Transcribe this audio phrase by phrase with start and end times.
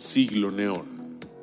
[0.00, 0.86] Siglo Neón.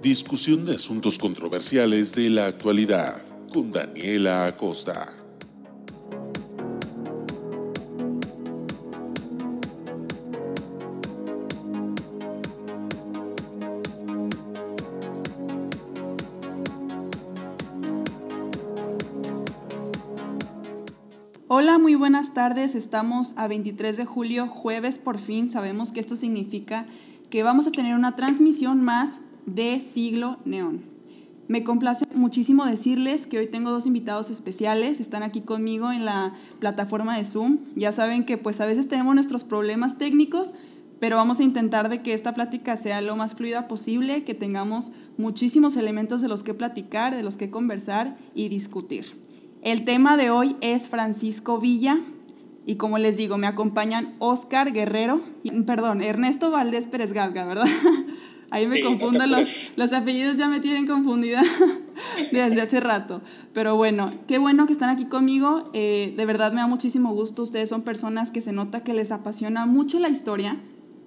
[0.01, 3.21] Discusión de asuntos controversiales de la actualidad
[3.53, 5.07] con Daniela Acosta.
[21.47, 22.73] Hola, muy buenas tardes.
[22.73, 25.51] Estamos a 23 de julio, jueves por fin.
[25.51, 26.87] Sabemos que esto significa
[27.29, 30.97] que vamos a tener una transmisión más de Siglo Neón.
[31.47, 36.33] Me complace muchísimo decirles que hoy tengo dos invitados especiales, están aquí conmigo en la
[36.59, 37.59] plataforma de Zoom.
[37.75, 40.51] Ya saben que pues a veces tenemos nuestros problemas técnicos,
[40.99, 44.91] pero vamos a intentar de que esta plática sea lo más fluida posible, que tengamos
[45.17, 49.05] muchísimos elementos de los que platicar, de los que conversar y discutir.
[49.61, 51.97] El tema de hoy es Francisco Villa,
[52.67, 55.21] y como les digo, me acompañan Oscar Guerrero,
[55.65, 57.65] perdón, Ernesto Valdés Pérez Gasga, ¿verdad?
[58.51, 61.41] Ahí me confundo, los, los apellidos ya me tienen confundida
[62.31, 63.21] desde hace rato.
[63.53, 65.69] Pero bueno, qué bueno que están aquí conmigo.
[65.73, 67.43] Eh, de verdad me da muchísimo gusto.
[67.43, 70.57] Ustedes son personas que se nota que les apasiona mucho la historia,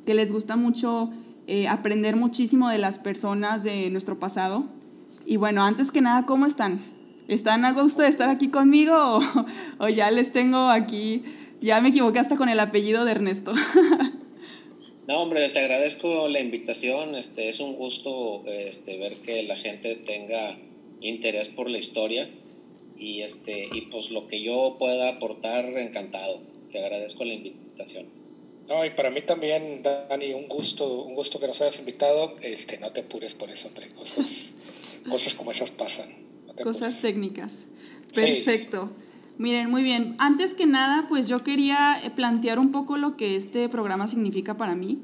[0.06, 1.10] que les gusta mucho
[1.46, 4.64] eh, aprender muchísimo de las personas de nuestro pasado.
[5.26, 6.80] Y bueno, antes que nada, ¿cómo están?
[7.28, 9.20] ¿Están a gusto de estar aquí conmigo o,
[9.78, 11.22] o ya les tengo aquí
[11.60, 13.52] ya me equivoqué hasta con el apellido de Ernesto.
[15.10, 17.16] No, hombre, te agradezco la invitación.
[17.16, 20.56] Este, es un gusto este, ver que la gente tenga
[21.00, 22.30] interés por la historia
[22.96, 26.38] y, este, y pues lo que yo pueda aportar, encantado.
[26.70, 28.06] Te agradezco la invitación.
[28.68, 32.34] No, y para mí también, Dani, un gusto, un gusto que nos hayas invitado.
[32.40, 33.88] Este, no te apures por eso, hombre.
[33.88, 34.52] Cosas,
[35.10, 36.14] cosas como esas pasan.
[36.62, 37.58] cosas técnicas.
[38.14, 38.90] Perfecto.
[39.40, 40.16] Miren, muy bien.
[40.18, 44.58] Antes que nada, pues yo quería eh, plantear un poco lo que este programa significa
[44.58, 44.98] para mí.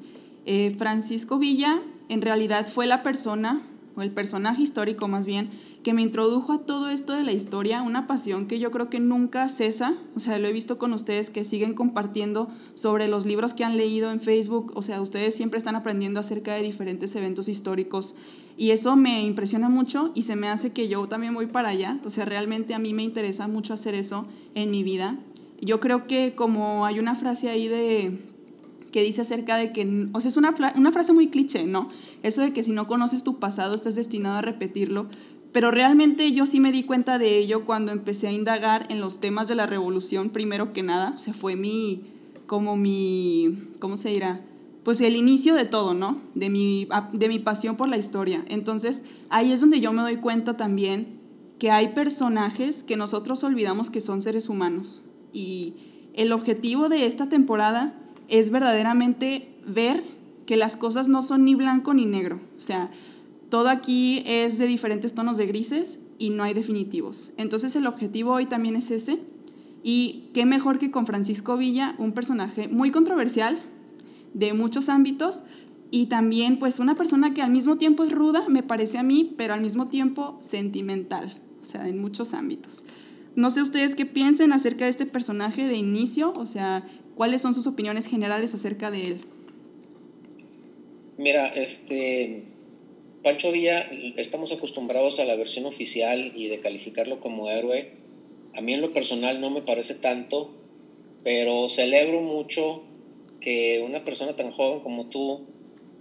[0.44, 3.62] Eh, Francisco Villa en realidad fue la persona,
[3.94, 5.48] o el personaje histórico más bien,
[5.82, 9.00] que me introdujo a todo esto de la historia, una pasión que yo creo que
[9.00, 13.54] nunca cesa, o sea, lo he visto con ustedes que siguen compartiendo sobre los libros
[13.54, 17.48] que han leído en Facebook, o sea, ustedes siempre están aprendiendo acerca de diferentes eventos
[17.48, 18.14] históricos
[18.56, 21.98] y eso me impresiona mucho y se me hace que yo también voy para allá,
[22.04, 25.16] o sea, realmente a mí me interesa mucho hacer eso en mi vida.
[25.60, 28.18] Yo creo que como hay una frase ahí de
[28.92, 31.88] que dice acerca de que, o sea, es una, una frase muy cliché, ¿no?
[32.22, 35.06] Eso de que si no conoces tu pasado estás destinado a repetirlo,
[35.52, 39.20] pero realmente yo sí me di cuenta de ello cuando empecé a indagar en los
[39.20, 42.04] temas de la revolución, primero que nada, o sea, fue mi,
[42.46, 44.40] como mi, ¿cómo se dirá?
[44.86, 46.16] Pues el inicio de todo, ¿no?
[46.36, 48.44] De mi, de mi pasión por la historia.
[48.48, 51.08] Entonces, ahí es donde yo me doy cuenta también
[51.58, 55.02] que hay personajes que nosotros olvidamos que son seres humanos.
[55.32, 55.74] Y
[56.14, 57.94] el objetivo de esta temporada
[58.28, 60.04] es verdaderamente ver
[60.46, 62.38] que las cosas no son ni blanco ni negro.
[62.56, 62.88] O sea,
[63.50, 67.32] todo aquí es de diferentes tonos de grises y no hay definitivos.
[67.38, 69.18] Entonces el objetivo hoy también es ese.
[69.82, 73.58] Y qué mejor que con Francisco Villa, un personaje muy controversial,
[74.36, 75.42] de muchos ámbitos,
[75.90, 79.32] y también pues una persona que al mismo tiempo es ruda, me parece a mí,
[79.36, 82.84] pero al mismo tiempo sentimental, o sea, en muchos ámbitos.
[83.34, 87.54] No sé ustedes qué piensen acerca de este personaje de inicio, o sea, cuáles son
[87.54, 89.20] sus opiniones generales acerca de él.
[91.16, 92.42] Mira, este,
[93.22, 93.80] Pancho Villa,
[94.16, 97.92] estamos acostumbrados a la versión oficial y de calificarlo como héroe.
[98.54, 100.50] A mí en lo personal no me parece tanto,
[101.24, 102.82] pero celebro mucho
[103.46, 105.46] que una persona tan joven como tú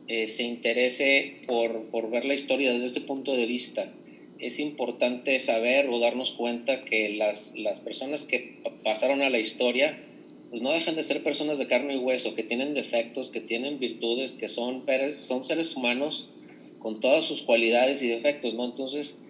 [0.08, 3.94] eh, se interese por, por ver la historia desde ese punto de vista.
[4.40, 9.96] Es importante saber o darnos cuenta que las, las personas que pasaron a la historia
[10.50, 13.78] pues no dejan de ser personas de carne y hueso, que tienen defectos, que tienen
[13.78, 14.84] virtudes, que son,
[15.14, 16.32] son seres humanos
[16.80, 18.66] con todas sus cualidades y defectos, ¿no?
[18.66, 19.24] Entonces,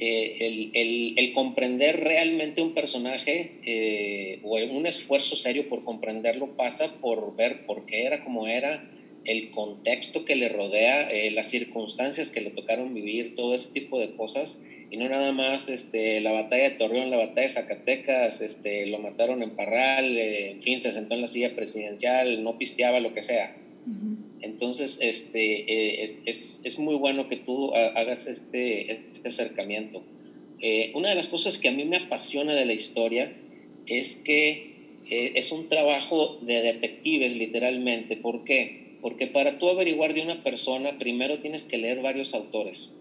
[0.00, 0.36] eh,
[0.74, 7.36] el, el, comprender realmente un personaje eh, o un esfuerzo serio por comprenderlo pasa por
[7.36, 8.90] ver por qué era como era,
[9.24, 14.00] el contexto que le rodea, eh, las circunstancias que le tocaron vivir, todo ese tipo
[14.00, 14.60] de cosas,
[14.90, 18.98] y no nada más este, la batalla de Torreón, la batalla de Zacatecas, este, lo
[18.98, 23.22] mataron en Parral, en fin, se sentó en la silla presidencial, no pisteaba, lo que
[23.22, 23.56] sea.
[24.44, 30.02] Entonces, este, eh, es, muy bueno que tú hagas este, este acercamiento.
[30.60, 33.32] Eh, una de las cosas que a mí me apasiona de la historia
[33.86, 34.74] es que
[35.08, 38.16] eh, es un trabajo de detectives, literalmente.
[38.16, 38.96] ¿Por qué?
[39.00, 42.96] Porque para tú averiguar de una persona, primero tienes que leer varios autores.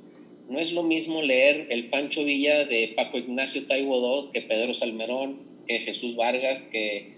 [0.50, 5.40] No es lo mismo leer El Pancho Villa de Paco Ignacio Taibo que Pedro Salmerón,
[5.68, 7.14] que Jesús Vargas, que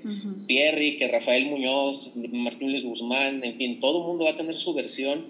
[0.48, 4.56] Pierri, que Rafael Muñoz, Martín Luis Guzmán, en fin, todo el mundo va a tener
[4.56, 5.26] su versión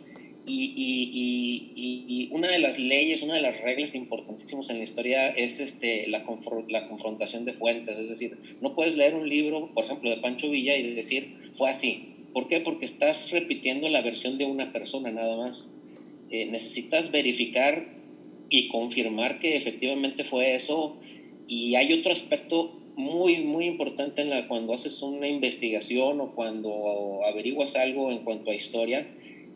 [0.47, 6.07] Y, una de las leyes, una de las reglas importantísimas en la historia es este,
[6.07, 6.23] la,
[6.67, 7.97] la confrontación de fuentes.
[7.97, 11.69] Es decir, no puedes leer un libro, por ejemplo, de Pancho Villa y decir, fue
[11.69, 12.15] así.
[12.33, 12.59] ¿Por qué?
[12.59, 15.73] Porque estás repitiendo la versión de una persona nada más.
[16.29, 17.87] Eh, necesitas verificar
[18.49, 20.97] y confirmar que efectivamente fue eso.
[21.47, 27.23] Y hay otro aspecto muy, muy importante en la, cuando haces una investigación o cuando
[27.25, 29.05] averiguas algo en cuanto a historia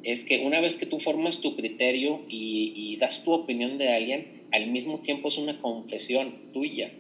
[0.04, 4.46] es que una vez que tú formas tu criterio y, das tu opinión de alguien,
[4.52, 6.92] al mismo tiempo es una confesión tuya.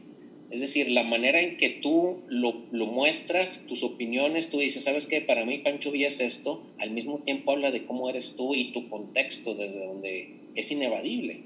[0.50, 5.22] Es decir, la manera en que tú lo, muestras, tus opiniones, tú dices, ¿sabes qué?
[5.22, 8.72] Para mí Pancho Villa es esto, al mismo tiempo habla de cómo eres tú y
[8.72, 11.42] tu contexto desde donde es inevadible.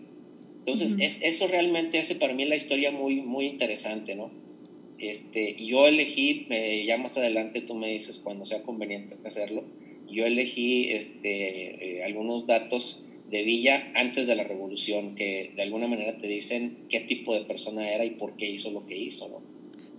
[0.60, 4.43] Entonces, es, eso realmente hace para mí la historia muy, muy interesante, ¿no?
[5.00, 9.64] Este, yo elegí, eh, ya más adelante tú me dices cuando sea conveniente hacerlo,
[10.10, 15.88] yo elegí este, eh, algunos datos de Villa antes de la revolución que de alguna
[15.88, 19.28] manera te dicen qué tipo de persona era y por qué hizo lo que hizo,
[19.28, 19.54] ¿no?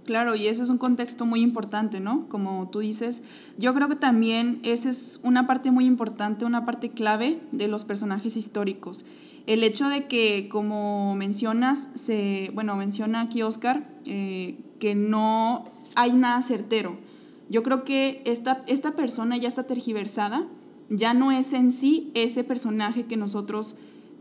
[0.04, 2.28] Claro, y eso es un contexto muy importante, ¿no?
[2.28, 3.22] Como tú dices,
[3.56, 7.84] yo creo que también esa es una parte muy importante, una parte clave de los
[7.84, 9.04] personajes históricos.
[9.46, 15.64] El hecho de que, como mencionas, se, bueno, menciona aquí Oscar, eh, que no
[15.94, 16.98] hay nada certero.
[17.48, 20.46] Yo creo que esta, esta persona ya está tergiversada,
[20.90, 23.76] ya no es en sí ese personaje que nosotros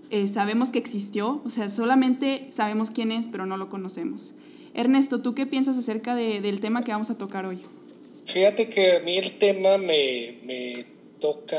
[0.09, 4.31] eh, sabemos que existió, o sea, solamente sabemos quién es, pero no lo conocemos.
[4.73, 7.59] Ernesto, ¿tú qué piensas acerca del tema que vamos a tocar hoy?
[8.25, 10.85] Fíjate que a mí el tema me, me
[11.19, 11.57] toca,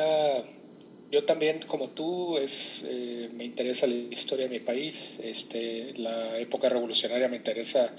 [1.12, 6.38] yo también como tú, es, eh, me interesa la historia de mi país, este, la
[6.38, 7.94] época revolucionaria me interesa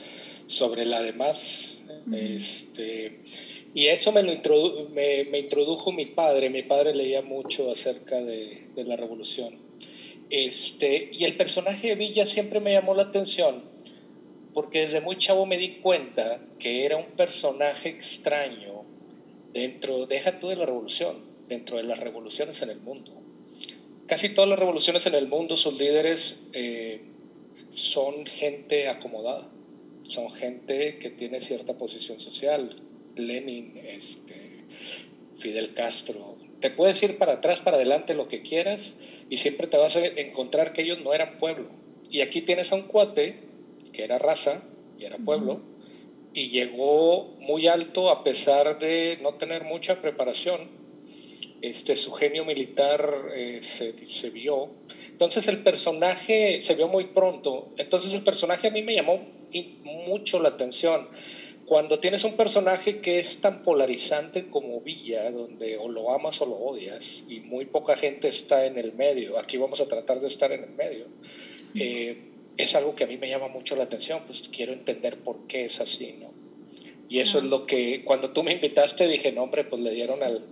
[0.48, 1.82] sobre la demás.
[2.14, 3.20] este,
[3.74, 4.32] y eso me, lo
[4.94, 6.50] me, introdujo mi padre.
[6.50, 9.58] Mi padre leía mucho acerca de, de, la revolución.
[10.30, 13.76] Este, y el personaje de Villa siempre me llamó la atención
[14.56, 18.86] porque desde muy chavo me di cuenta que era un personaje extraño
[19.52, 21.18] dentro, deja tú de la revolución,
[21.50, 23.12] dentro de las revoluciones en el mundo.
[24.08, 27.02] Casi todas las revoluciones en el mundo, sus líderes eh,
[27.74, 29.50] son gente acomodada,
[30.08, 32.82] son gente que tiene cierta posición social,
[33.16, 34.66] Lenin, este,
[35.38, 36.38] Fidel Castro.
[36.60, 38.94] Te puedes ir para atrás, para adelante, lo que quieras,
[39.30, 41.70] y siempre te vas a encontrar que ellos no eran pueblo.
[42.10, 43.40] Y aquí tienes a un cuate
[43.92, 44.64] que era raza
[45.00, 45.62] y era pueblo,
[46.34, 50.86] y llegó muy alto a pesar de no tener mucha preparación.
[51.62, 54.70] Este, su genio militar eh, se, se vio.
[55.10, 57.74] Entonces el personaje se vio muy pronto.
[57.78, 59.35] Entonces el personaje a mí me llamó
[59.84, 61.08] mucho la atención
[61.66, 66.46] cuando tienes un personaje que es tan polarizante como Villa, donde o lo amas o
[66.46, 70.28] lo odias, y muy poca gente está en el medio, aquí vamos a tratar de
[70.28, 71.08] estar en el medio,
[71.74, 75.48] eh, es algo que a mí me llama mucho la atención, pues quiero entender por
[75.48, 76.34] qué es así, ¿no?
[77.10, 80.24] Y eso es lo que, cuando tú me invitaste, dije, no, hombre, pues le dieron
[80.24, 80.46] al,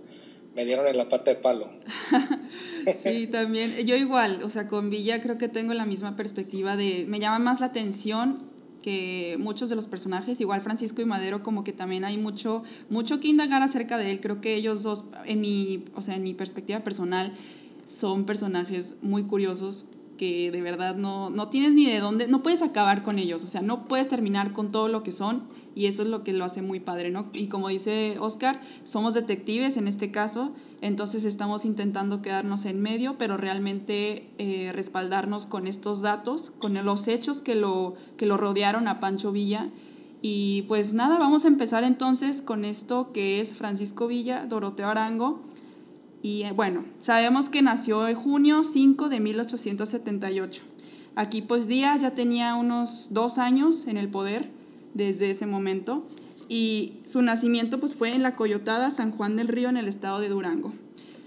[0.54, 1.70] me dieron en la pata de palo.
[2.94, 7.06] sí, también, yo igual, o sea, con Villa creo que tengo la misma perspectiva de,
[7.08, 8.53] me llama más la atención
[8.84, 13.18] que muchos de los personajes, igual Francisco y Madero, como que también hay mucho, mucho
[13.18, 14.20] que indagar acerca de él.
[14.20, 17.32] Creo que ellos dos, en mi, o sea, en mi perspectiva personal,
[17.86, 19.86] son personajes muy curiosos
[20.18, 23.46] que de verdad no, no tienes ni de dónde, no puedes acabar con ellos, o
[23.46, 25.44] sea, no puedes terminar con todo lo que son
[25.74, 27.26] y eso es lo que lo hace muy padre, ¿no?
[27.32, 33.16] Y como dice Oscar, somos detectives en este caso, entonces estamos intentando quedarnos en medio,
[33.18, 38.86] pero realmente eh, respaldarnos con estos datos, con los hechos que lo, que lo rodearon
[38.86, 39.70] a Pancho Villa.
[40.22, 45.40] Y pues nada, vamos a empezar entonces con esto que es Francisco Villa, Doroteo Arango.
[46.22, 50.62] Y eh, bueno, sabemos que nació en junio 5 de 1878.
[51.16, 54.50] Aquí pues Díaz ya tenía unos dos años en el poder
[54.94, 56.06] desde ese momento
[56.48, 60.20] y su nacimiento pues fue en la Coyotada San Juan del Río en el estado
[60.20, 60.72] de Durango.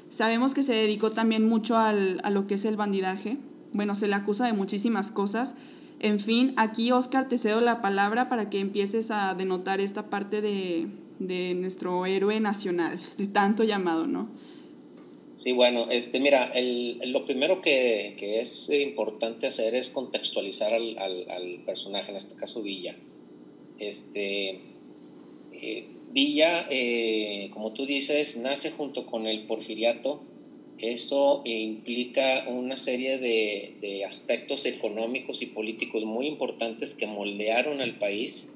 [0.09, 3.37] Sabemos que se dedicó también mucho al, a lo que es el bandidaje.
[3.73, 5.55] Bueno, se le acusa de muchísimas cosas.
[5.99, 10.41] En fin, aquí Oscar te cedo la palabra para que empieces a denotar esta parte
[10.41, 10.87] de,
[11.19, 14.29] de nuestro héroe nacional, de tanto llamado, ¿no?
[15.35, 20.97] Sí, bueno, este, mira, el, lo primero que, que, es importante hacer es contextualizar al,
[20.97, 22.95] al, al personaje, en este caso Villa.
[23.79, 24.59] Este,
[25.53, 30.21] eh, Villa, eh, como tú dices, nace junto con el porfiriato.
[30.79, 38.47] Eso implica una serie de, aspectos económicos y políticos muy importantes que moldearon al país.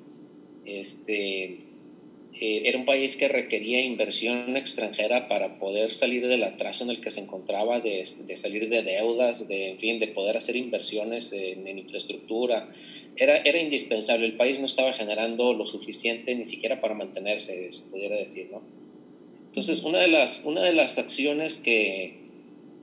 [0.65, 1.43] Este,
[2.39, 7.01] eh, era un país que requería inversión extranjera para poder salir del atraso en el
[7.01, 11.33] que se encontraba, de, de salir de deudas, de, en fin, de poder hacer inversiones
[11.33, 12.71] en, infraestructura.
[13.17, 14.25] Era, era indispensable.
[14.25, 18.61] El país no estaba generando lo suficiente ni siquiera para mantenerse, se pudiera decir, ¿no?
[19.47, 22.13] Entonces, una de las, una de las acciones que,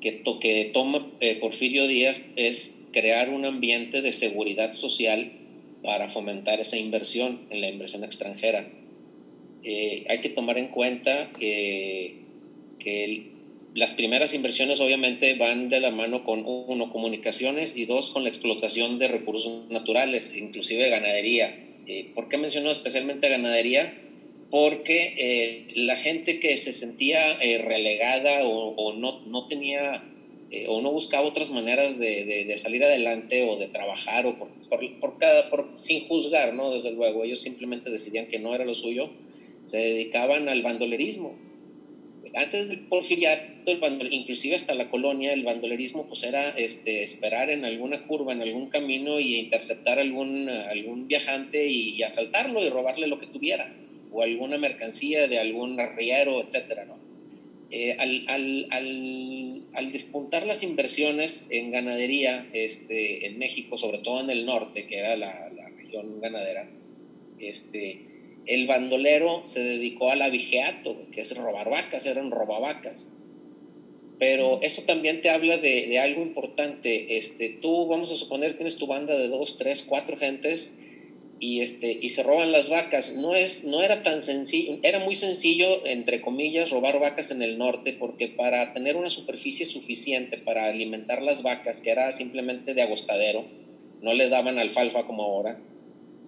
[0.01, 5.33] que, que toma eh, Porfirio Díaz es crear un ambiente de seguridad social
[5.83, 8.67] para fomentar esa inversión en la inversión extranjera
[9.65, 12.15] eh, hay que tomar en cuenta que,
[12.79, 13.27] que
[13.79, 18.29] las primeras inversiones obviamente van de la mano con uno, comunicaciones y dos, con la
[18.29, 21.55] explotación de recursos naturales, inclusive ganadería.
[21.87, 23.95] Eh, ¿Por qué menciono especialmente ganadería?
[24.51, 30.03] Porque eh, la gente que se sentía relegada o, no, no, tenía
[30.67, 34.49] o no buscaba otras maneras de, de, salir adelante o de trabajar o por,
[35.01, 36.73] por, cada, por, sin juzgar, ¿no?
[36.73, 39.11] Desde luego, ellos simplemente decidían que no era lo suyo
[39.63, 41.37] se dedicaban al bandolerismo.
[42.35, 43.71] Antes del porfiriato,
[44.11, 48.69] inclusive hasta la colonia, el bandolerismo pues era este, esperar en alguna curva, en algún
[48.69, 53.73] camino y interceptar algún, algún viajante y, asaltarlo y robarle lo que tuviera,
[54.13, 56.87] o alguna mercancía de algún arriero, etc.
[56.87, 56.99] ¿no?
[57.71, 64.21] Eh, al, al, al, al, despuntar las inversiones en ganadería este, en México, sobre todo
[64.21, 66.67] en el norte, que era la, la región ganadera,
[67.39, 68.08] este,
[68.49, 73.07] el bandolero se dedicó al abigeato, que es robar vacas, eran robavacas.
[74.19, 77.19] Pero eso también te habla de, algo importante.
[77.19, 80.77] Este, tú, vamos a suponer, tienes tu banda de dos, tres, cuatro gentes
[81.39, 83.13] y, este, y se roban las vacas.
[83.13, 87.59] No, es, no era tan sencillo, era muy sencillo, entre comillas, robar vacas en el
[87.59, 92.81] norte, porque para tener una superficie suficiente para alimentar las vacas, que era simplemente de
[92.81, 93.45] agostadero,
[94.01, 95.59] no les daban alfalfa como ahora,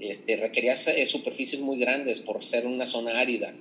[0.00, 3.54] este, requería eh, superficies muy grandes por ser una zona árida.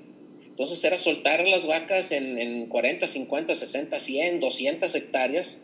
[0.48, 5.62] Entonces era soltar las vacas en, en 40, 50, 60, 100, 200 hectáreas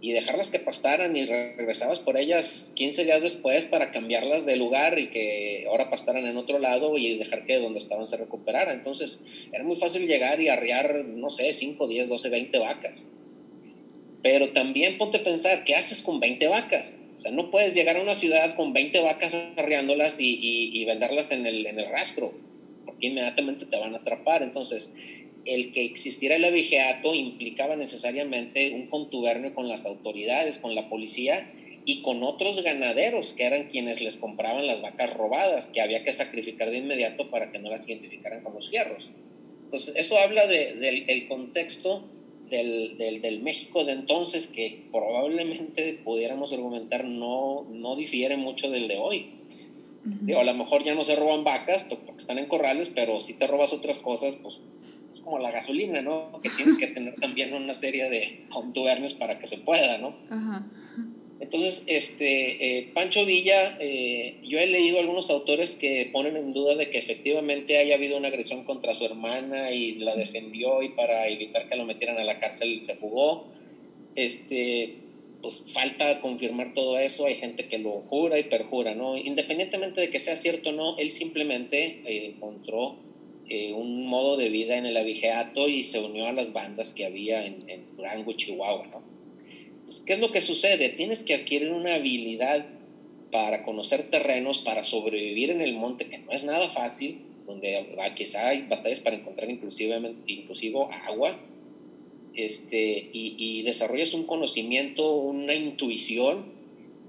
[0.00, 4.98] y dejarlas que pastaran y regresabas por ellas 15 días después para cambiarlas de lugar
[4.98, 8.72] y que ahora pastaran en otro lado y dejar que donde estaban se recuperara.
[8.72, 13.10] Entonces era muy fácil llegar y arriar, no sé, 5, 10, 12, 20 vacas.
[14.22, 16.94] Pero también ponte a pensar, ¿qué haces con 20 vacas?
[17.18, 21.46] O sea, no puedes llegar a una ciudad con 20 vacas arreándolas y, venderlas en
[21.46, 22.32] el, en el rastro,
[22.86, 24.42] porque inmediatamente te van a atrapar.
[24.42, 24.92] Entonces,
[25.44, 31.50] el que existiera el abigeato implicaba necesariamente un contubernio con las autoridades, con la policía
[31.84, 36.12] y con otros ganaderos que eran quienes les compraban las vacas robadas, que había que
[36.12, 39.10] sacrificar de inmediato para que no las identificaran con los fierros.
[39.64, 42.04] Entonces, eso habla del contexto
[42.48, 48.88] del, del, del, México de entonces que probablemente pudiéramos argumentar no, no difiere mucho del
[48.88, 49.26] de hoy.
[50.04, 53.34] Digo, a lo mejor ya no se roban vacas porque están en corrales, pero si
[53.34, 54.58] te robas otras cosas, pues
[55.12, 56.40] es como la gasolina, ¿no?
[56.42, 60.14] Que tienes que tener también una serie de contubernios para que se pueda, ¿no?
[60.30, 60.64] Ajá.
[61.40, 66.74] Entonces, este, eh, Pancho Villa, eh, yo he leído algunos autores que ponen en duda
[66.74, 71.28] de que efectivamente haya habido una agresión contra su hermana y la defendió y para
[71.28, 73.44] evitar que lo metieran a la cárcel se fugó.
[74.16, 74.94] Este,
[75.40, 79.16] pues falta confirmar todo eso, hay gente que lo jura y perjura, ¿no?
[79.16, 82.96] Independientemente de que sea cierto o no, él simplemente eh, encontró
[83.50, 87.46] un modo de vida en el abigeato y se unió a las bandas que había
[87.46, 89.17] en, en Durango Chihuahua, ¿no?
[90.06, 90.88] ¿Qué es lo que sucede?
[90.90, 92.66] Tienes que adquirir una habilidad
[93.30, 98.48] para conocer terrenos, para sobrevivir en el monte, que no es nada fácil, donde quizá
[98.48, 101.38] hay batallas para encontrar inclusive, inclusive agua,
[102.34, 106.44] este, y, y, desarrollas un conocimiento, una intuición,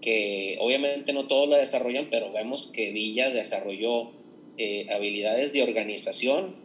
[0.02, 4.12] que obviamente no todos la desarrollan, pero vemos que Villa desarrolló
[4.58, 6.56] eh, habilidades de organización,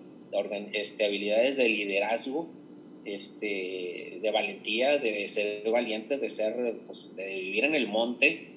[0.72, 2.48] este, habilidades de liderazgo,
[3.04, 8.48] este, de valentía, de ser valiente, de, ser, pues, de vivir en el monte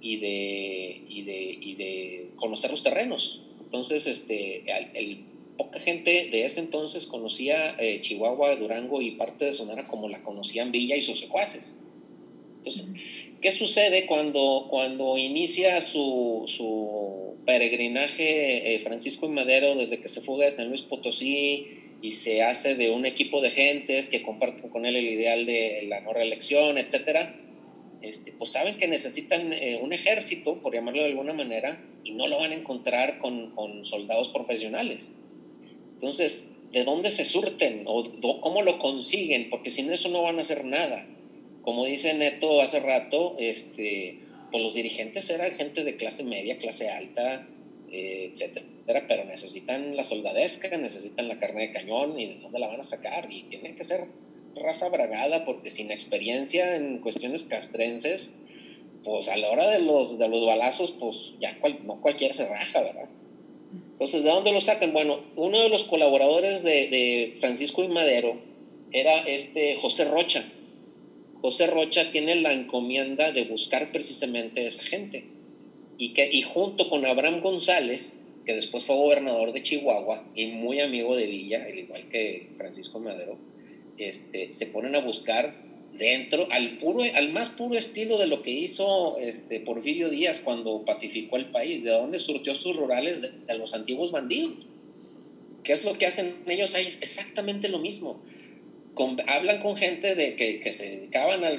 [0.00, 3.42] y de, y de, y de conocer los terrenos.
[3.60, 5.24] Entonces, este, el,
[5.56, 10.22] poca gente de ese entonces conocía eh, Chihuahua, Durango y parte de Sonora como la
[10.22, 11.78] conocían Villa y sus secuaces.
[12.58, 12.86] Entonces,
[13.40, 20.20] ¿qué sucede cuando, cuando inicia su, su peregrinaje eh, Francisco y Madero desde que se
[20.20, 24.68] fuga de San Luis Potosí y se hace de un equipo de gentes que comparten
[24.70, 27.34] con él el ideal de la no reelección, etcétera,
[28.02, 32.28] este, pues saben que necesitan eh, un ejército, por llamarlo de alguna manera, y no
[32.28, 35.12] lo van a encontrar con, con soldados profesionales.
[35.94, 38.04] Entonces, ¿de dónde se surten o
[38.40, 39.48] cómo lo consiguen?
[39.48, 41.06] Porque sin eso no van a hacer nada.
[41.62, 44.18] Como dice Neto hace rato, este,
[44.52, 47.48] pues los dirigentes eran gente de clase media, clase alta,
[47.90, 52.60] eh, etcétera etcétera, pero necesitan la soldadesca, necesitan la carne de cañón y de dónde
[52.60, 53.30] la van a sacar.
[53.30, 54.06] Y tiene que ser
[54.54, 58.38] raza bragada porque sin experiencia en cuestiones castrenses,
[59.02, 62.80] pues a la hora de los, de los balazos, pues ya no cualquiera se raja,
[62.80, 63.08] ¿verdad?
[63.92, 64.92] Entonces, ¿de dónde lo sacan?
[64.92, 68.36] Bueno, uno de los colaboradores de, Francisco y Madero
[68.92, 70.44] era este José Rocha.
[71.40, 75.24] José Rocha tiene la encomienda de buscar precisamente a esa gente.
[75.98, 80.80] Y, que, y junto con Abraham González, que después fue gobernador de Chihuahua y muy
[80.80, 83.36] amigo de Villa, al igual que Francisco Madero,
[83.98, 85.66] este, se ponen a buscar
[85.98, 90.84] dentro, al, puro, al más puro estilo de lo que hizo este, Porfirio Díaz cuando
[90.84, 94.66] pacificó el país, de dónde surtió sus rurales de, los antiguos bandidos.
[95.64, 96.86] ¿Qué es lo que hacen ellos ahí?
[97.00, 98.22] Exactamente lo mismo.
[99.26, 101.56] hablan con gente de, que, que se dedicaban al,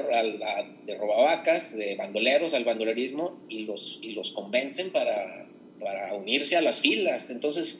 [0.85, 5.46] de robavacas, de bandoleros, al bandolerismo, y los, y los convencen para,
[5.79, 7.29] para unirse a las filas.
[7.29, 7.79] Entonces,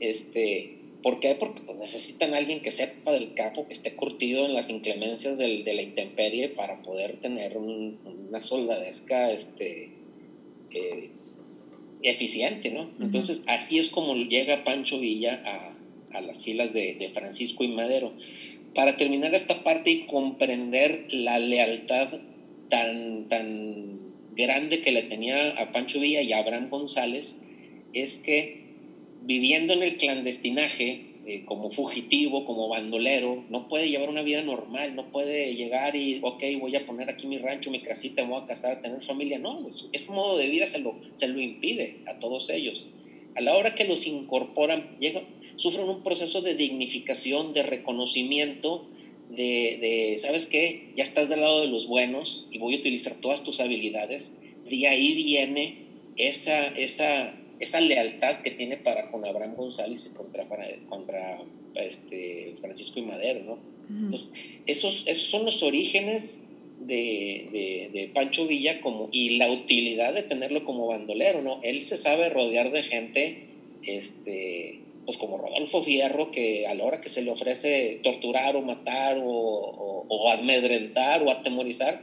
[0.00, 1.36] este, ¿Por qué?
[1.36, 5.38] Porque pues, necesitan a alguien que sepa del campo, que esté curtido en las inclemencias
[5.38, 9.90] del, de la intemperie para poder tener una soldadesca este,
[10.72, 11.10] eh,
[12.02, 12.90] eficiente, ¿no?
[13.00, 17.68] Entonces, así es como llega Pancho Villa a, a las filas de, de, Francisco y
[17.68, 18.12] Madero.
[18.74, 22.08] Para terminar esta parte y comprender la lealtad
[22.68, 23.97] tan, tan
[24.38, 27.36] grande que le tenía a Pancho Villa y a Abraham González,
[27.92, 28.62] es que
[29.22, 34.94] viviendo en el clandestinaje, eh, como fugitivo, como bandolero, no puede llevar una vida normal,
[34.94, 38.42] no puede llegar y, ok, voy a poner aquí mi rancho, mi casita, me voy
[38.42, 39.38] a casar, a tener familia.
[39.38, 39.58] No,
[39.92, 42.88] ese modo de vida se lo, se lo impide a todos ellos.
[43.34, 45.24] A la hora que los incorporan, llegan,
[45.56, 48.86] sufren un proceso de dignificación, de reconocimiento,
[49.30, 50.92] de, de, ¿sabes qué?
[50.96, 54.38] Ya estás del lado de los buenos y voy a utilizar todas tus habilidades.
[54.68, 60.46] De ahí viene esa, esa esa lealtad que tiene para con Abraham González y contra,
[60.88, 61.38] contra
[61.74, 63.58] este, Francisco y Madero, ¿no?
[63.90, 64.32] Entonces,
[64.66, 66.40] esos, esos son los orígenes
[66.80, 71.60] de, de, Pancho Villa como, y la utilidad de tenerlo como bandolero, ¿no?
[71.62, 73.46] Él se sabe rodear de gente,
[73.82, 78.60] este, pues como Rodolfo Fierro, que a la hora que se le ofrece torturar o
[78.60, 82.02] matar o, o, amedrentar o atemorizar,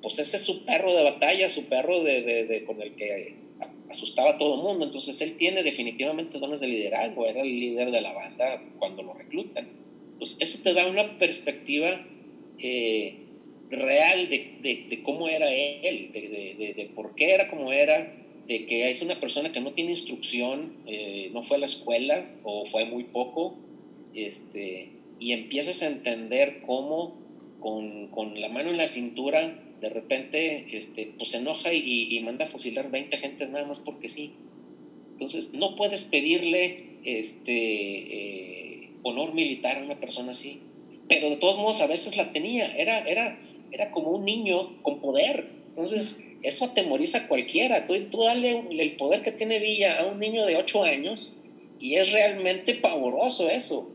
[0.00, 3.34] pues ese es su perro de batalla, su perro de, con el que
[3.90, 4.86] asustaba a todo el mundo.
[4.86, 9.12] Entonces él tiene definitivamente dones de liderazgo, era el líder de la banda cuando lo
[9.12, 9.68] reclutan.
[10.12, 12.06] Entonces eso te da una perspectiva
[12.58, 13.16] eh,
[13.68, 18.14] real de, de, cómo era él, de, por qué era como era,
[18.46, 22.30] de que es una persona que no tiene instrucción, eh, no fue a la escuela
[22.44, 23.56] o fue muy poco,
[24.14, 27.14] este, y empiezas a entender cómo
[27.60, 32.46] con, con la mano en la cintura de repente este, pues se enoja y, manda
[32.46, 34.32] a fusilar 20 gentes nada más porque sí.
[35.12, 40.60] Entonces, no puedes pedirle este, eh, honor militar a una persona así.
[41.08, 42.74] Pero de todos modos, a veces la tenía.
[42.76, 43.38] Era, era,
[43.70, 45.46] era como un niño con poder.
[45.68, 47.86] Entonces, eso atemoriza a cualquiera.
[47.86, 51.34] Tú, tú dale el poder que tiene Villa a un niño de 8 años
[51.78, 53.90] y es realmente pavoroso eso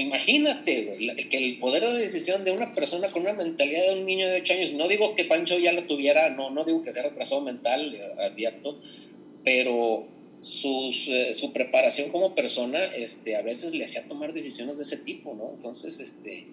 [0.00, 0.96] imagínate,
[1.30, 4.40] que el poder de decisión de una persona con una mentalidad de un niño de
[4.40, 7.40] 8 años, no digo que Pancho ya la tuviera, no, no digo que sea retrasado
[7.40, 8.78] mental, eh, abierto,
[9.42, 10.06] pero
[10.40, 14.98] sus, eh, su preparación como persona este, a veces le hacía tomar decisiones de ese
[14.98, 15.50] tipo, ¿no?
[15.54, 16.46] Entonces, este,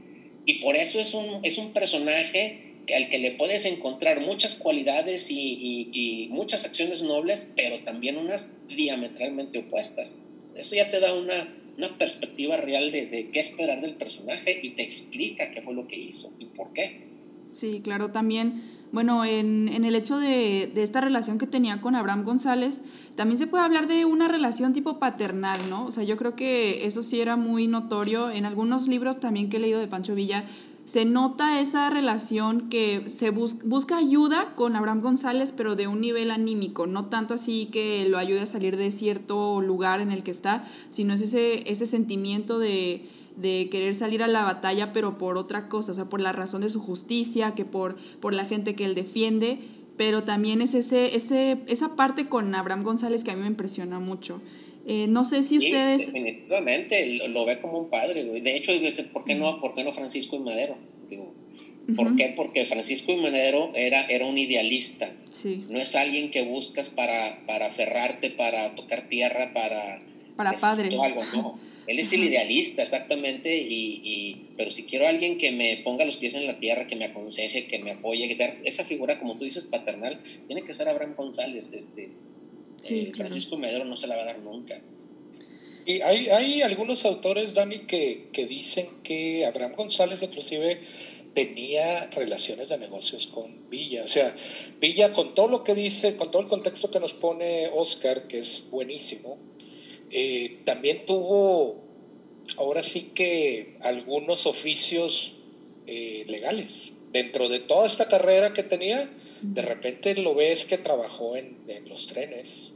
[0.46, 5.30] y por eso es un, es un personaje al que le puedes encontrar muchas cualidades
[5.30, 10.22] y, y muchas acciones nobles, pero también unas diametralmente opuestas.
[10.56, 14.84] Eso ya te da una, una perspectiva real de, qué esperar del personaje y te
[14.84, 17.08] explica qué fue lo que hizo y por qué.
[17.50, 21.96] Sí, claro, también, bueno, en, en el hecho de, de, esta relación que tenía con
[21.96, 22.82] Abraham González,
[23.16, 25.86] también se puede hablar de una relación tipo paternal, ¿no?
[25.86, 28.30] O sea, yo creo que eso sí era muy notorio.
[28.30, 30.46] En algunos libros también que he leído de Pancho Villa,
[30.92, 36.32] se nota esa relación que se busca ayuda con Abraham González, pero de un nivel
[36.32, 40.32] anímico, no tanto así que lo ayude a salir de cierto lugar en el que
[40.32, 45.38] está, sino es ese, ese sentimiento de, de querer salir a la batalla, pero por
[45.38, 48.76] otra cosa, o sea, por la razón de su justicia, que por, por la gente
[48.76, 49.60] que él defiende,
[49.96, 54.02] pero también es ese, ese, esa parte con Abraham González que a mí me impresiona
[54.02, 54.42] mucho.
[54.88, 56.08] Eh, no sé si ustedes...
[56.08, 58.72] definitivamente, lo, ve como un padre, De hecho,
[59.14, 60.76] ¿por qué, no, ¿por qué no Francisco y Madero?
[61.10, 61.34] Digo,
[61.96, 62.34] ¿Por qué?
[62.36, 65.12] Porque Francisco y Madero era, era un idealista.
[65.70, 70.02] No es alguien que buscas para, para aferrarte, para tocar tierra, para...
[70.36, 70.90] Para padre.
[71.02, 71.60] Algo, no.
[71.88, 76.16] Él es el idealista, exactamente, y, y, pero si quiero alguien que me ponga los
[76.16, 79.46] pies en la tierra, que me aconseje, que me apoye, ver esa figura, como tú
[79.46, 82.12] dices, paternal, tiene que ser Abraham González, este,
[82.90, 84.82] Eh, Francisco Madero no se la va a dar nunca.
[85.86, 90.80] Y hay, hay algunos autores, Dani, que, que dicen que Abraham González inclusive
[91.34, 94.04] tenía relaciones de negocios con Villa.
[94.04, 94.36] O sea,
[94.80, 98.40] Villa con todo lo que dice, con todo el contexto que nos pone Oscar, que
[98.40, 99.38] es buenísimo,
[100.12, 101.82] eh, también tuvo,
[102.58, 105.38] ahora sí que algunos oficios
[105.88, 106.92] eh, legales.
[107.12, 109.10] Dentro de toda esta carrera que tenía,
[109.42, 112.71] de repente lo ves que trabajó en, en los trenes,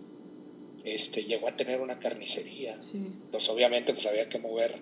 [0.86, 2.80] este, llegó a tener una carnicería.
[2.94, 4.76] Entonces obviamente pues había que mover,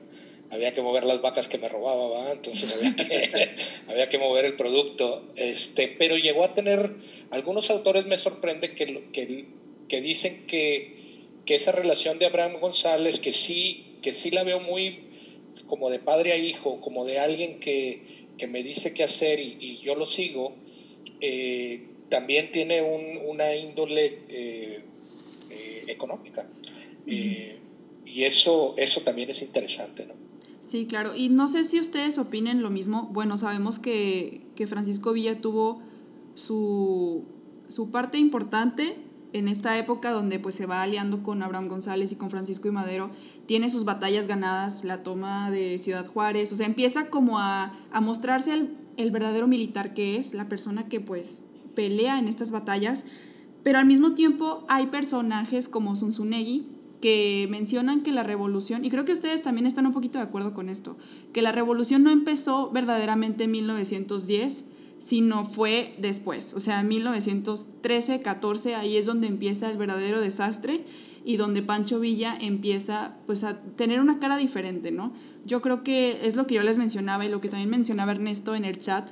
[0.50, 3.56] había que mover las vacas que me robaba, entonces había que,
[3.88, 5.32] había que mover el producto.
[5.38, 6.94] Este, pero llegó a tener,
[7.32, 9.46] algunos autores me sorprende que, que,
[9.88, 14.60] que dicen que, que esa relación de Abraham González, que sí, que sí la veo
[14.60, 15.08] muy
[15.68, 19.78] como de padre a hijo, como de alguien que, que me dice qué hacer y,
[19.78, 20.54] yo lo sigo,
[21.22, 24.82] eh, también tiene un, una índole eh,
[25.88, 26.48] económica.
[27.06, 30.24] y eso, eso también es interesante, ¿no?
[30.74, 31.16] Sí, claro.
[31.16, 33.10] Y no sé si ustedes opinen lo mismo.
[33.12, 35.82] Bueno, sabemos que, que Francisco Villa tuvo
[36.36, 37.26] su,
[37.68, 38.96] su, parte importante
[39.34, 42.72] en esta época donde pues se va aliando con Abraham González y con Francisco y
[42.72, 43.12] Madero.
[43.46, 46.52] Tiene sus batallas ganadas, la toma de Ciudad Juárez.
[46.52, 50.88] O sea, empieza como a, a mostrarse el, el verdadero militar que es, la persona
[50.88, 51.44] que pues
[51.76, 53.04] pelea en estas batallas
[53.64, 56.68] pero al mismo tiempo hay personajes como Zunzunegui
[57.02, 60.54] que mencionan que la revolución, y creo que ustedes también están un poquito de acuerdo
[60.54, 60.96] con esto,
[61.34, 64.66] que la revolución no empezó verdaderamente en 1910,
[65.00, 70.86] sino fue después, o sea, en 1913, 14, ahí es donde empieza el verdadero desastre
[71.26, 75.12] y donde Pancho Villa empieza pues a tener una cara diferente, ¿no?
[75.46, 78.56] Yo creo que es lo que yo les mencionaba y lo que también mencionaba Ernesto
[78.56, 79.10] en el chat,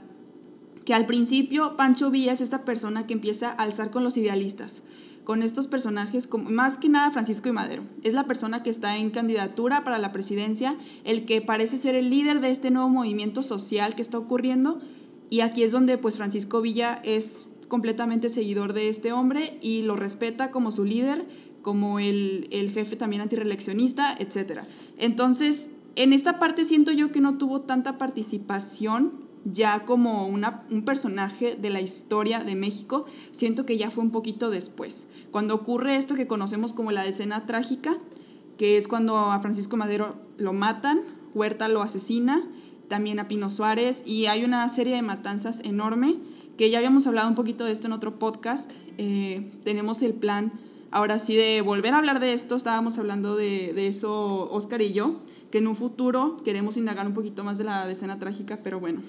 [0.91, 4.83] que al principio Pancho Villa es esta persona que empieza a alzar con los idealistas,
[5.23, 7.83] con estos personajes, más que nada Francisco y Madero.
[8.03, 10.75] Es la persona que está en candidatura para la presidencia,
[11.05, 14.81] el que parece ser el líder de este nuevo movimiento social que está ocurriendo.
[15.29, 19.95] Y aquí es donde pues Francisco Villa es completamente seguidor de este hombre y lo
[19.95, 21.25] respeta como su líder,
[21.61, 24.63] como el, el jefe también antireeleccionista, etc.
[24.97, 30.83] Entonces, en esta parte siento yo que no tuvo tanta participación ya como una, un
[30.83, 35.07] personaje de la historia de México, siento que ya fue un poquito después.
[35.31, 37.97] Cuando ocurre esto que conocemos como la escena trágica,
[38.57, 40.99] que es cuando a Francisco Madero lo matan,
[41.33, 42.43] Huerta lo asesina,
[42.87, 46.17] también a Pino Suárez, y hay una serie de matanzas enorme,
[46.57, 48.69] que ya habíamos hablado un poquito de esto en otro podcast.
[48.97, 50.51] Eh, tenemos el plan
[50.91, 54.91] ahora sí de volver a hablar de esto, estábamos hablando de, de eso Oscar y
[54.91, 55.15] yo,
[55.49, 59.01] que en un futuro queremos indagar un poquito más de la escena trágica, pero bueno,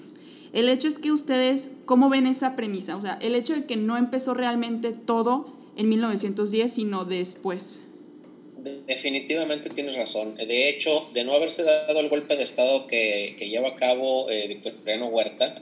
[0.53, 2.95] el hecho es que ustedes, ¿cómo ven esa premisa?
[2.95, 7.81] O sea, el hecho de que no empezó realmente todo en 1910, sino después.
[8.87, 10.35] Definitivamente tienes razón.
[10.35, 14.47] De hecho, de no haberse dado el golpe de Estado que, lleva a cabo eh,
[14.47, 15.55] Victoriano Huerta,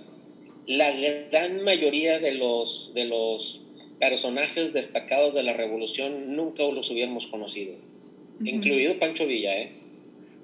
[0.67, 0.91] la
[1.31, 3.63] gran mayoría de los, de los
[3.99, 7.75] personajes destacados de la revolución nunca los hubiéramos conocido,
[8.43, 9.57] incluido Pancho Villa.
[9.57, 9.71] ¿eh?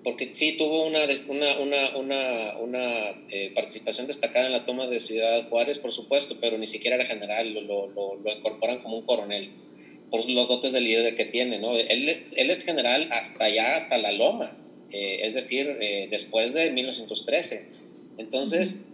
[0.08, 5.50] Porque sí tuvo una, una, una, una eh, participación destacada en la toma de Ciudad
[5.50, 9.52] Juárez, por supuesto, pero ni siquiera era general, lo, lo, lo incorporan como un coronel
[10.10, 11.76] por los dotes de líder que tiene, ¿no?
[11.76, 14.56] Él, él es general hasta allá, hasta la Loma,
[14.93, 17.67] eh, es decir, eh, después de 1913.
[18.17, 18.86] Entonces,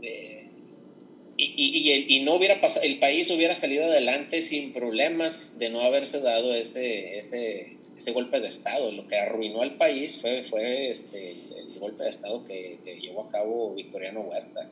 [0.00, 5.80] y, y, y, no hubiera pasado, el país hubiera salido adelante sin problemas de no
[5.80, 8.90] haberse dado ese, ese, ese golpe de Estado.
[8.90, 13.30] Lo que arruinó al país fue, fue este, el golpe de Estado que, llevó a
[13.30, 14.68] cabo Victoriano Huerta.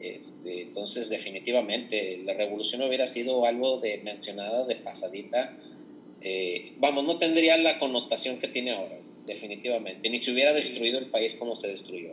[0.00, 5.56] Este, entonces, definitivamente, la revolución hubiera sido algo de mencionada de pasadita.
[6.20, 10.08] Eh, vamos, no tendría la connotación que tiene ahora, definitivamente.
[10.10, 12.10] Ni se hubiera destruido el país como se destruyó.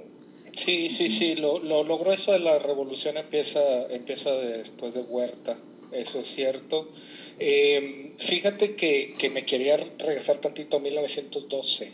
[0.54, 1.36] Sí, sí, sí.
[1.36, 5.58] Lo, lo, grueso de la revolución empieza, empieza después de Huerta.
[5.92, 6.90] Eso es cierto.
[7.40, 11.92] Eh, fíjate que, que, me quería regresar tantito a 1912.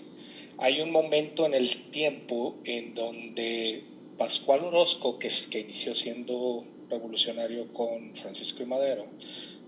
[0.57, 3.83] Hay un momento en el tiempo en donde
[4.17, 9.05] Pascual Orozco, que, que inició siendo revolucionario con Francisco y Madero,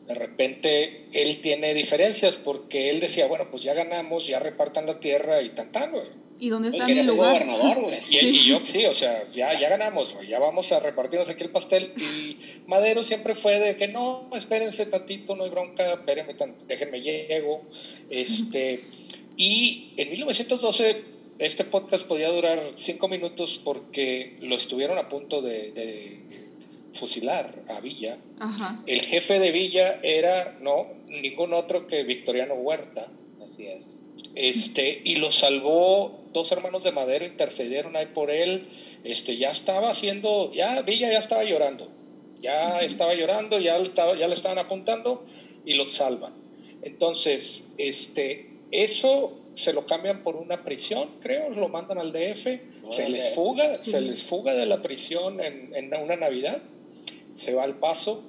[0.08, 5.00] de repente él tiene diferencias porque él decía, bueno, pues ya ganamos, ya repartan la
[5.00, 5.92] tierra y tan tan,
[6.40, 7.46] ¿Y dónde está mi lugar?
[8.10, 11.94] Y, yo, sí, o sea, ya, ya ganamos, ya vamos a repartirnos aquí el pastel.
[11.98, 16.36] Y Madero siempre fue de que no, espérense tantito, no hay bronca, espérenme,
[16.68, 17.62] déjenme llego.
[18.10, 18.84] Este,
[19.36, 26.20] y en 1912 este podcast podía durar cinco minutos porque lo estuvieron a punto de,
[26.94, 28.18] fusilar a Villa.
[28.88, 33.08] El jefe de Villa era no ningún otro que Victoriano Huerta.
[33.44, 34.00] Así es.
[34.38, 38.68] Este, y lo salvó dos hermanos de Madero, intercedieron ahí por él.
[39.04, 41.90] Este, ya estaba haciendo, ya Villa ya estaba llorando.
[42.40, 45.26] Ya estaba llorando, ya, ya le estaban apuntando
[45.66, 46.34] y lo salvan.
[46.84, 52.46] Entonces, este, eso se lo cambian por una prisión, creo, lo mandan al DF,
[52.92, 56.62] se les fuga, se les fuga de la prisión en, en, una Navidad,
[57.32, 58.24] se va al paso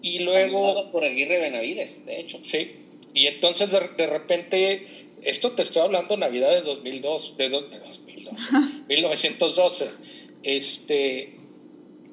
[0.00, 0.92] y luego...
[0.92, 2.38] Por Aguirre Benavides, de hecho.
[2.44, 2.76] Sí,
[3.14, 4.86] y entonces de, de repente,
[5.24, 8.52] esto te estoy hablando Navidad de 2002, de, de 2012,
[8.88, 9.90] 1912,
[10.42, 11.34] este,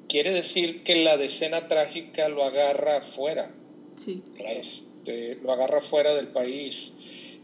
[0.07, 3.53] quiere decir que la decena trágica lo agarra afuera.
[3.95, 4.21] Sí.
[4.39, 6.93] Este, lo agarra fuera del país.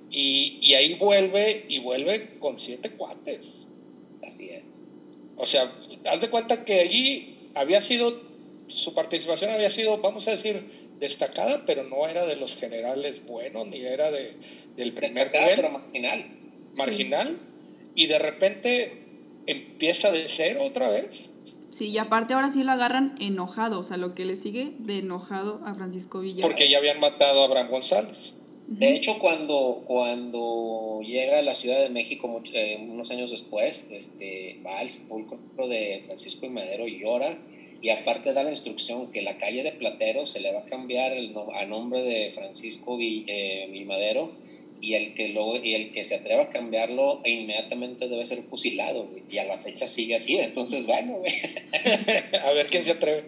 [0.10, 3.46] Y, y, ahí vuelve y vuelve con siete cuates.
[4.26, 4.66] Así es.
[5.36, 5.70] O sea,
[6.06, 8.22] haz de cuenta que allí había sido,
[8.68, 13.68] su participación había sido, vamos a decir, destacada, pero no era de los generales buenos,
[13.68, 14.34] ni era de,
[14.76, 15.56] del primer nivel.
[15.56, 16.26] pero marginal.
[16.78, 17.40] Marginal.
[17.96, 18.92] Y de repente
[19.46, 21.30] empieza de cero otra vez.
[21.72, 25.00] Sí, y aparte ahora sí lo agarran enojado, o sea, lo que le sigue de
[25.00, 26.42] enojado a Francisco Villa.
[26.42, 28.34] Porque ya habían matado a Abraham González.
[28.68, 34.60] De hecho, cuando, cuando llega a la Ciudad de México eh, unos años después, este,
[34.66, 37.38] va al sepulcro de Francisco y Madero y llora,
[37.82, 41.14] y aparte da la instrucción que la calle de Platero se le va a cambiar
[41.14, 44.32] el, a nombre de Francisco y eh, Madero,
[44.80, 49.08] y el que lo, y el que se atreva a cambiarlo inmediatamente debe ser fusilado
[49.30, 51.18] y a la fecha sigue así entonces bueno
[52.44, 53.26] a ver quién se atreve.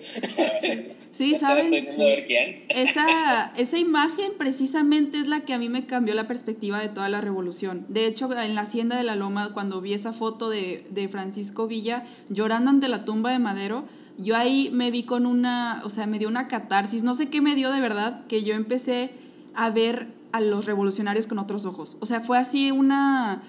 [1.12, 6.80] Sí saben esa esa imagen precisamente es la que a mí me cambió la perspectiva
[6.80, 7.86] de toda la revolución.
[7.90, 11.68] De hecho en la hacienda de la Loma cuando vi esa foto de, de Francisco
[11.68, 13.86] Villa llorando ante la tumba de Madero
[14.22, 17.42] yo ahí me vi con una o sea me dio una catarsis no sé qué
[17.42, 19.12] me dio de verdad que yo empecé
[19.56, 21.98] a ver a los revolucionarios con otros ojos.
[22.00, 23.42] O sea, fue así una,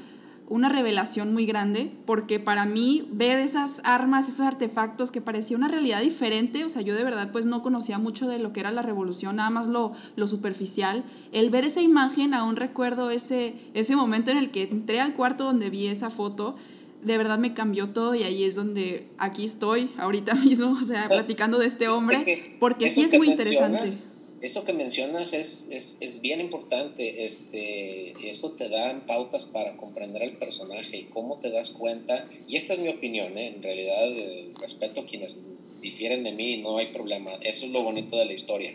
[0.49, 5.69] una revelación muy grande, porque para mí ver esas armas, esos artefactos que parecía una
[5.69, 8.71] realidad diferente, o sea, yo de verdad pues no conocía mucho de lo que era
[8.71, 13.97] la revolución, nada más lo, lo superficial, el ver esa imagen, aún recuerdo ese, ese
[13.97, 16.57] momento en el que entré al cuarto donde vi esa foto,
[17.03, 21.09] de verdad me cambió todo y ahí es donde aquí estoy ahorita mismo, o sea,
[21.09, 24.11] platicando de este hombre, porque sí es muy interesante
[24.41, 27.27] eso que mencionas es, es, es, bien importante.
[27.27, 32.29] Este, eso te da pautas para comprender el personaje y cómo te das cuenta.
[32.49, 33.49] Y esta es mi opinión, ¿eh?
[33.49, 35.37] en realidad eh, respeto a quienes
[35.81, 37.33] difieren de mí, no hay problema.
[37.43, 38.75] Eso es lo bonito de la historia.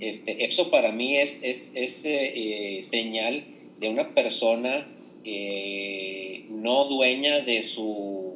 [0.00, 3.44] este, eso para mí es, es, es eh, señal
[3.78, 4.86] de una persona
[6.50, 8.26] no dueña de su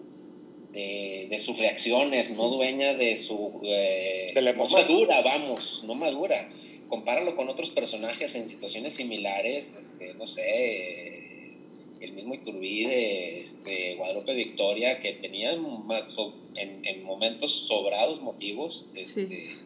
[0.72, 3.61] de, sus reacciones, no dueña de su...
[3.64, 6.48] Eh, no madura, vamos, no madura.
[6.88, 11.55] Compáralo con otros personajes en situaciones similares, este, no sé,
[12.00, 16.16] el mismo Iturbide, este, Guadalupe Victoria, que tenían más
[16.57, 19.57] en, momentos sobrados motivos este,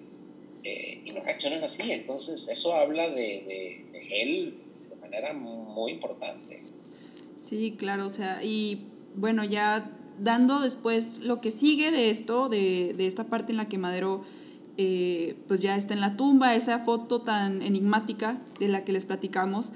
[0.64, 1.90] eh, y no reaccionan así.
[1.90, 4.54] Entonces, eso habla de, de él
[4.90, 6.63] de manera muy importante.
[7.44, 12.94] Sí, claro, o sea, y bueno, ya dando después lo que sigue de esto, de,
[12.98, 14.24] esta parte en la que Madero
[14.78, 19.04] eh, pues ya está en la tumba, esa foto tan enigmática de la que les
[19.04, 19.72] platicamos,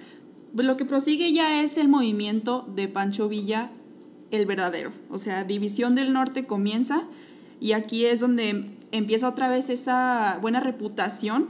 [0.54, 3.70] pues lo que prosigue ya es el movimiento de Pancho Villa,
[4.30, 4.90] el verdadero.
[5.10, 7.02] O sea, División del Norte comienza
[7.60, 11.48] y aquí es donde empieza otra vez esa buena reputación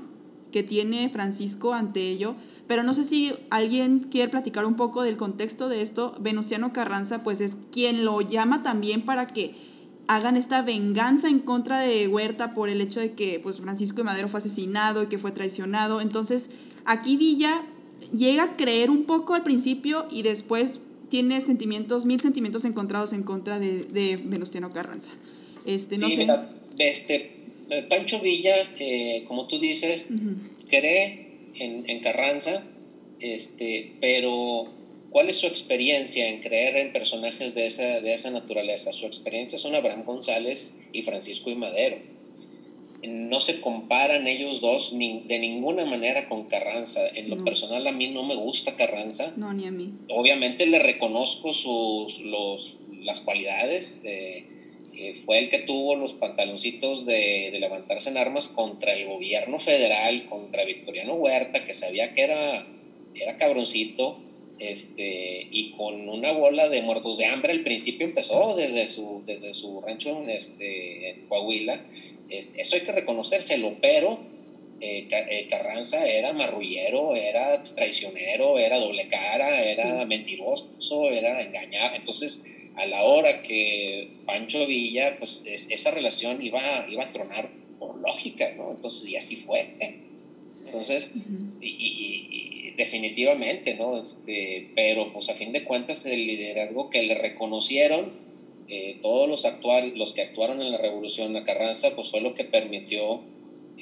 [0.51, 2.35] que tiene Francisco ante ello
[2.69, 6.15] pero no sé si alguien quiere platicar un poco del contexto de esto.
[6.21, 9.55] Venustiano Carranza, pues es quien lo llama también para que
[10.07, 14.05] hagan esta venganza en contra de Huerta por el hecho de que pues, Francisco de
[14.05, 16.03] Madero fue asesinado y que fue traicionado.
[16.03, 16.51] Entonces,
[16.85, 17.65] aquí Villa
[18.13, 23.23] llega a creer un poco al principio y después tiene sentimientos, mil sentimientos encontrados en
[23.23, 25.11] contra de, Venustiano Carranza.
[25.65, 26.27] Este, no sé.
[26.79, 27.35] este,
[27.89, 30.11] Pancho Villa, eh, como tú dices,
[30.69, 31.28] cree
[31.61, 32.63] en, Carranza,
[33.21, 34.67] este, pero
[35.11, 38.93] ¿cuál es su experiencia en creer en personajes de esa, de esa naturaleza?
[38.93, 41.99] Su experiencia son Abraham González y Francisco y Madero.
[43.03, 47.07] No se comparan ellos dos de ninguna manera con Carranza.
[47.15, 49.33] En lo personal a mí no me gusta Carranza.
[49.37, 49.93] No, ni a mí.
[50.09, 54.03] Obviamente le reconozco sus, los, las cualidades.
[54.05, 54.58] Eh,
[55.25, 60.65] fue el que tuvo los pantaloncitos de, levantarse en armas contra el gobierno federal, contra
[60.65, 62.67] Victoriano Huerta, que sabía que era,
[63.15, 64.19] era cabroncito,
[64.59, 69.55] este, y con una bola de muertos de hambre al principio empezó desde su, desde
[69.55, 71.81] su rancho en, este, en Coahuila,
[72.29, 74.19] eso hay que reconocérselo, pero
[74.81, 81.97] eh, eh, Carranza era marrullero, era traicionero, era doble cara, era mentiroso, era engañado.
[81.97, 82.45] Entonces,
[82.79, 88.55] a la hora que Pancho Villa, pues esa relación iba, iba a tronar por lógica,
[88.57, 88.71] ¿no?
[88.71, 89.75] Entonces, y así fue.
[90.65, 91.13] Entonces,
[91.61, 94.01] y, definitivamente, ¿no?
[94.01, 98.13] Este, pero pues a fin de cuentas el liderazgo que le reconocieron
[98.69, 102.35] eh, todos los, actuar, los que actuaron en la revolución a Carranza, pues fue lo
[102.35, 103.21] que permitió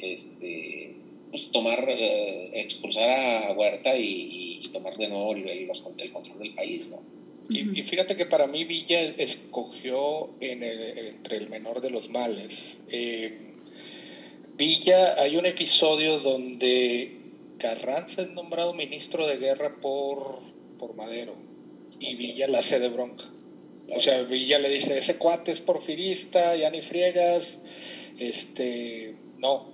[0.00, 0.94] este,
[1.30, 5.68] pues, tomar, eh, expulsar a Huerta y, tomar de nuevo el, el,
[6.12, 7.00] control del país, ¿no?
[7.48, 12.76] Y, fíjate que para mí Villa escogió en entre el menor de los males.
[12.88, 13.38] Eh,
[14.56, 17.16] Villa, hay un episodio donde
[17.58, 20.40] Carranza es nombrado ministro de guerra por,
[20.78, 21.34] por Madero
[22.00, 23.24] y Villa la hace de bronca.
[23.94, 27.58] O sea, Villa le dice, ese cuate es porfirista, ya ni friegas,
[28.18, 29.72] este, no.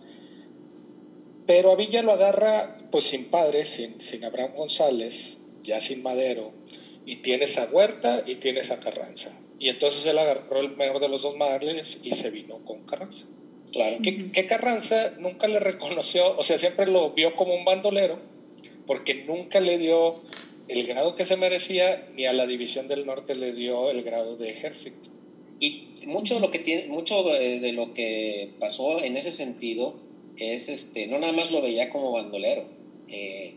[1.46, 6.52] Pero a Villa lo agarra pues sin padre, sin, sin Abraham González, ya sin Madero,
[7.06, 9.30] y tienes a Huerta y tienes a Carranza.
[9.58, 13.24] Y entonces él agarró el menor de los dos madres y se vino con Carranza.
[13.72, 13.98] Claro.
[14.02, 18.18] Que, Carranza nunca le reconoció, o sea, siempre lo vio como un bandolero,
[18.86, 20.16] porque nunca le dio
[20.68, 24.36] el grado que se merecía, ni a la División del Norte le dio el grado
[24.36, 25.10] de ejército.
[25.58, 29.96] Y mucho de lo que tiene, mucho de lo que pasó en ese sentido
[30.36, 32.64] es este, no nada más lo veía como bandolero.
[33.08, 33.54] Eh,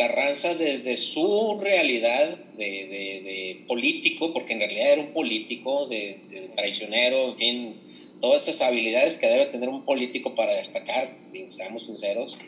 [0.00, 6.20] Carranza desde su realidad de, político, porque en realidad era un político, de,
[6.56, 7.74] traicionero, en fin,
[8.18, 11.18] todas estas habilidades que debe tener un político para destacar,
[11.50, 12.38] seamos sinceros,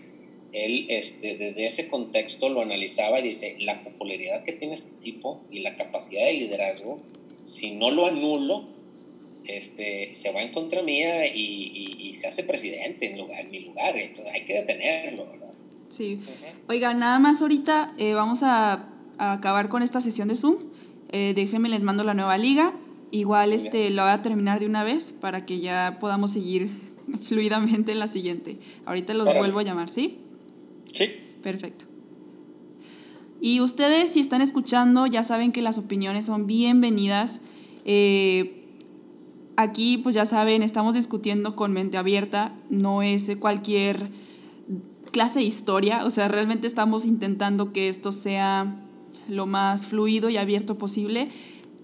[0.54, 5.42] él este, desde ese contexto lo analizaba y dice, la popularidad que tiene este tipo
[5.50, 7.02] y la capacidad de liderazgo,
[7.42, 8.64] si no lo anulo,
[9.46, 13.94] este, se va en contra mía y, se hace presidente en, lugar, en mi lugar,
[13.98, 15.51] entonces hay que detenerlo, ¿verdad?
[15.92, 16.18] Sí.
[16.68, 18.86] Oiga, nada más ahorita eh, vamos a,
[19.18, 20.56] acabar con esta sesión de Zoom.
[21.10, 22.72] Eh, déjenme, les mando la nueva liga.
[23.10, 26.70] Igual este, lo voy a terminar de una vez para que ya podamos seguir
[27.28, 28.58] fluidamente en la siguiente.
[28.86, 30.18] Ahorita los vuelvo a llamar, ¿sí?
[30.92, 31.10] Sí.
[31.42, 31.84] Perfecto.
[33.42, 37.40] Y ustedes, si están escuchando, ya saben que las opiniones son bienvenidas.
[37.84, 38.64] Eh,
[39.56, 44.10] aquí, pues ya saben, estamos discutiendo con mente abierta, no es cualquier
[45.12, 48.74] clase de historia, o sea, realmente estamos intentando que esto sea
[49.28, 51.28] lo más fluido y abierto posible.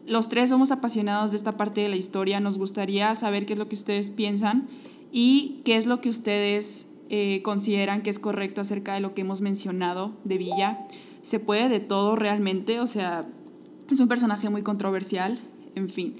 [0.07, 3.59] Los tres somos apasionados de esta parte de la historia, nos gustaría saber qué es
[3.59, 4.67] lo que ustedes piensan
[5.13, 9.21] y qué es lo que ustedes eh, consideran que es correcto acerca de lo que
[9.21, 10.87] hemos mencionado de Villa.
[11.23, 13.27] Se puede de todo realmente, o sea,
[13.91, 15.39] es un personaje muy controversial,
[15.75, 16.17] en fin.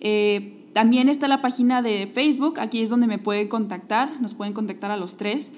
[0.00, 4.54] Eh, también está la página de Facebook, aquí es donde me pueden contactar, nos pueden
[4.54, 5.50] contactar a los tres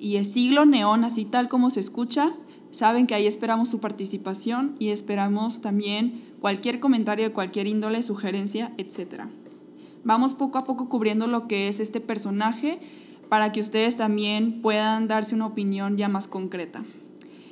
[0.00, 2.32] y es Siglo Neón, así tal como se escucha.
[2.72, 8.72] Saben que ahí esperamos su participación y esperamos también cualquier comentario de cualquier índole, sugerencia,
[8.78, 9.24] etc.
[10.02, 12.78] Vamos poco a poco cubriendo lo que es este personaje
[13.28, 16.82] para que ustedes también puedan darse una opinión ya más concreta.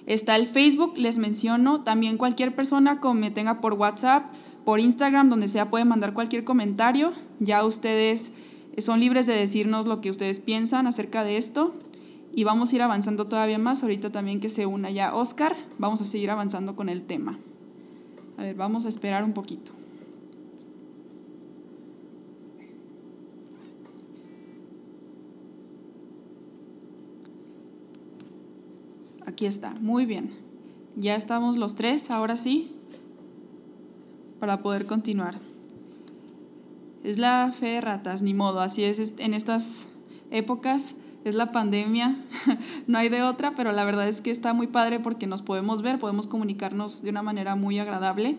[0.06, 4.32] Está el Facebook, les menciono, también cualquier persona que me tenga por WhatsApp,
[4.64, 7.12] por Instagram, donde sea, puede mandar cualquier comentario.
[7.40, 8.32] Ya ustedes
[8.78, 11.74] son libres de decirnos lo que ustedes piensan acerca de esto
[12.38, 13.82] y vamos a ir avanzando todavía más.
[13.82, 17.36] Ahorita también que se una ya Oscar, vamos a seguir avanzando con el tema.
[18.36, 19.72] A ver, vamos a esperar un poquito.
[29.26, 30.30] Aquí está, muy bien.
[30.94, 32.70] Ya estamos los tres, ahora sí,
[34.38, 35.40] para poder continuar.
[37.02, 39.88] Es la fe de ratas, ni modo, así es en estas
[40.30, 40.94] épocas
[41.28, 42.16] es la pandemia,
[42.86, 45.82] no hay de otra, pero la verdad es que está muy padre porque nos podemos
[45.82, 48.36] ver, podemos comunicarnos de una manera muy agradable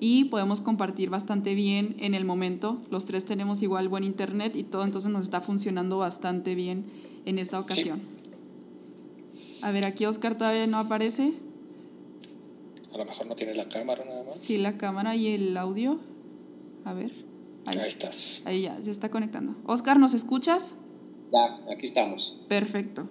[0.00, 2.80] y podemos compartir bastante bien en el momento.
[2.90, 6.84] Los tres tenemos igual buen internet y todo, entonces nos está funcionando bastante bien
[7.24, 8.00] en esta ocasión.
[9.60, 11.32] A ver, aquí Oscar todavía no aparece.
[12.94, 14.38] A lo mejor no tiene la cámara nada más.
[14.38, 15.98] Sí, la cámara y el audio.
[16.84, 17.12] A ver.
[17.66, 18.42] Ahí, ahí estás.
[18.44, 19.56] Ahí ya, se está conectando.
[19.66, 20.72] Oscar, ¿nos escuchas?
[21.32, 22.38] Ya, aquí estamos.
[22.48, 23.08] Perfecto.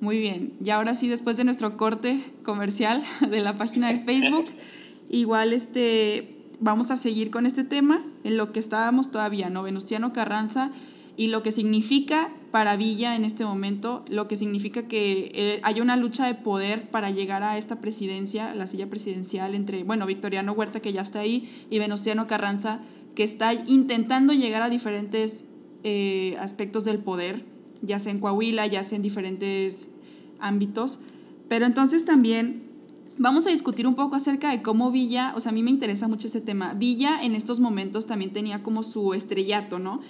[0.00, 0.54] Muy bien.
[0.64, 4.46] Y ahora sí, después de nuestro corte comercial de la página de Facebook,
[5.10, 9.62] igual este, vamos a seguir con este tema, en lo que estábamos todavía, ¿no?
[9.62, 10.70] Venustiano Carranza
[11.16, 15.80] y lo que significa para Villa en este momento, lo que significa que eh, hay
[15.80, 20.52] una lucha de poder para llegar a esta presidencia, la silla presidencial entre, bueno, Victoriano
[20.52, 22.80] Huerta que ya está ahí y Venustiano Carranza
[23.14, 25.44] que está intentando llegar a diferentes
[25.84, 27.44] eh, aspectos del poder,
[27.82, 29.88] ya sea en Coahuila, ya sea en diferentes
[30.38, 30.98] ámbitos.
[31.48, 32.62] Pero entonces también
[33.18, 36.08] vamos a discutir un poco acerca de cómo Villa, o sea, a mí me interesa
[36.08, 36.74] mucho este tema.
[36.74, 40.00] Villa en estos momentos también tenía como su estrellato, ¿no?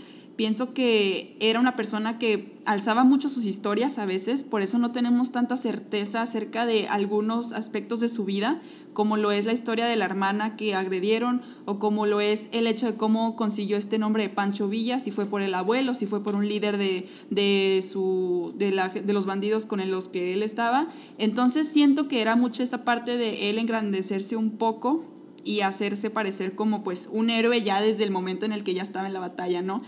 [0.41, 4.91] Pienso que era una persona que alzaba mucho sus historias a veces, por eso no
[4.91, 8.59] tenemos tanta certeza acerca de algunos aspectos de su vida,
[8.95, 12.66] como lo es la historia de la hermana que agredieron o como lo es el
[12.66, 16.07] hecho de cómo consiguió este nombre de Pancho Villa, si fue por el abuelo, si
[16.07, 20.32] fue por un líder de, de, su, de, la, de los bandidos con los que
[20.32, 20.88] él estaba.
[21.18, 25.05] Entonces siento que era mucho esa parte de él engrandecerse un poco
[25.45, 28.82] y hacerse parecer como pues un héroe ya desde el momento en el que ya
[28.82, 29.82] estaba en la batalla, ¿no?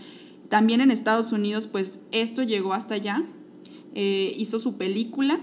[0.53, 3.23] También en Estados Unidos, pues esto llegó hasta allá.
[3.95, 5.39] Eh, hizo su película,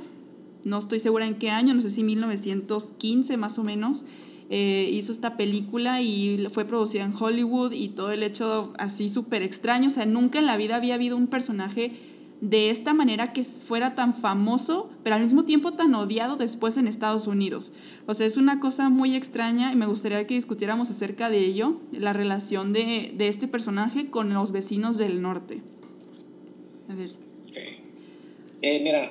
[0.62, 4.04] no estoy segura en qué año, no sé si 1915 más o menos.
[4.50, 9.42] Eh, hizo esta película y fue producida en Hollywood y todo el hecho así súper
[9.42, 9.88] extraño.
[9.88, 11.90] O sea, nunca en la vida había habido un personaje
[12.40, 16.88] de esta manera que fuera tan famoso, pero al mismo tiempo tan odiado después en
[16.88, 17.70] Estados Unidos.
[18.06, 21.80] O sea, es una cosa muy extraña y me gustaría que discutiéramos acerca de ello,
[21.92, 25.58] la relación de, este personaje con los vecinos del norte.
[26.88, 27.10] A ver.
[28.62, 29.10] Eh, mira,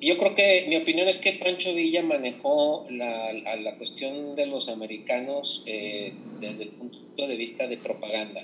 [0.00, 4.68] yo creo que mi opinión es que Pancho Villa manejó la, la cuestión de los
[4.68, 8.42] americanos eh, desde el punto de vista de propaganda,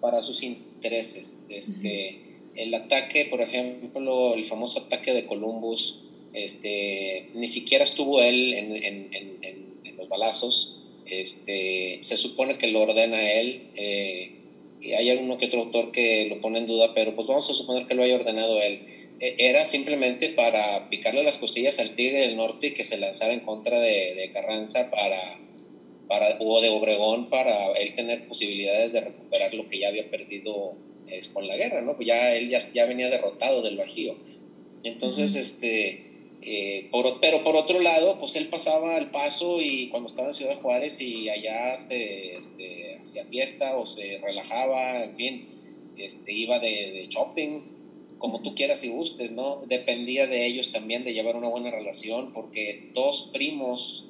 [0.00, 1.44] para sus intereses.
[1.48, 2.25] Este,
[2.56, 6.02] el ataque, por ejemplo, el famoso ataque de Columbus,
[6.32, 13.70] este, ni siquiera estuvo él en, los balazos, este, se supone que lo ordena él,
[13.76, 14.36] eh,
[14.94, 17.86] hay alguno que otro autor que lo pone en duda, pero pues vamos a suponer
[17.86, 18.82] que lo haya ordenado él.
[19.20, 23.32] E, era simplemente para picarle las costillas al Tigre del Norte y que se lanzara
[23.32, 25.38] en contra de, Carranza para,
[26.08, 30.74] para, o de Obregón para él tener posibilidades de recuperar lo que ya había perdido
[31.10, 31.96] es con la guerra, ¿no?
[31.96, 34.16] Pues ya él ya, ya venía derrotado del Bajío.
[34.82, 36.06] Entonces, este,
[36.42, 40.34] eh, por, pero por otro lado, pues él pasaba el paso y cuando estaba en
[40.34, 45.48] Ciudad Juárez y allá se este, hacía fiesta o se relajaba, en fin,
[45.96, 47.62] este, iba de, de, shopping,
[48.18, 49.62] como tú quieras y gustes, ¿no?
[49.66, 54.06] Dependía de ellos también de llevar una buena relación porque dos primos,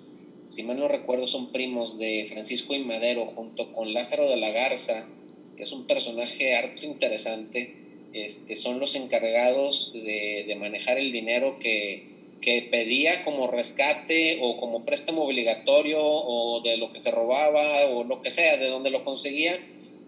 [0.47, 4.51] si mal no recuerdo, son primos de Francisco y Madero junto con Lázaro de la
[4.51, 5.09] Garza,
[5.57, 7.75] que es un personaje harto interesante,
[8.13, 12.15] este, son los encargados de, manejar el dinero que,
[12.71, 18.23] pedía como rescate o como préstamo obligatorio o de lo que se robaba o lo
[18.23, 19.59] que sea, de donde lo conseguía.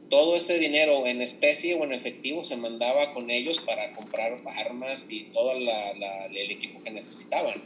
[0.09, 5.09] Todo ese dinero en especie o en efectivo se mandaba con ellos para comprar armas
[5.11, 7.61] y todo el equipo que necesitaban.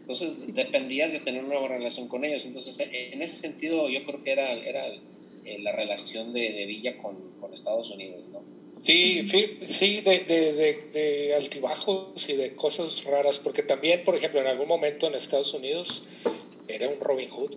[0.00, 2.44] Entonces dependía de tener una buena relación con ellos.
[2.44, 4.84] Entonces en ese sentido yo creo que era, era
[5.44, 8.42] eh, la relación de, de Villa con, con, Estados Unidos, ¿no?
[8.82, 10.52] Sí, sí, sí de, de,
[10.92, 15.54] de, altibajos y de cosas raras, porque también, por ejemplo, en algún momento en Estados
[15.54, 16.02] Unidos
[16.68, 17.54] era un Robin Hood,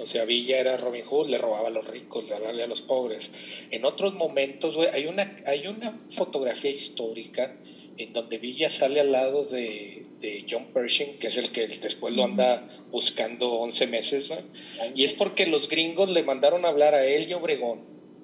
[0.00, 2.82] O sea, Villa era Robin Hood, le robaba a los ricos, le robaba a los
[2.82, 3.30] pobres.
[3.70, 7.56] En otros momentos, hay una, hay una fotografía histórica
[7.98, 12.14] en donde Villa sale al lado de, de John Pershing, que es el que después
[12.14, 14.30] lo anda buscando 11 meses,
[14.94, 17.80] y es porque los gringos le mandaron a hablar a él y Obregón,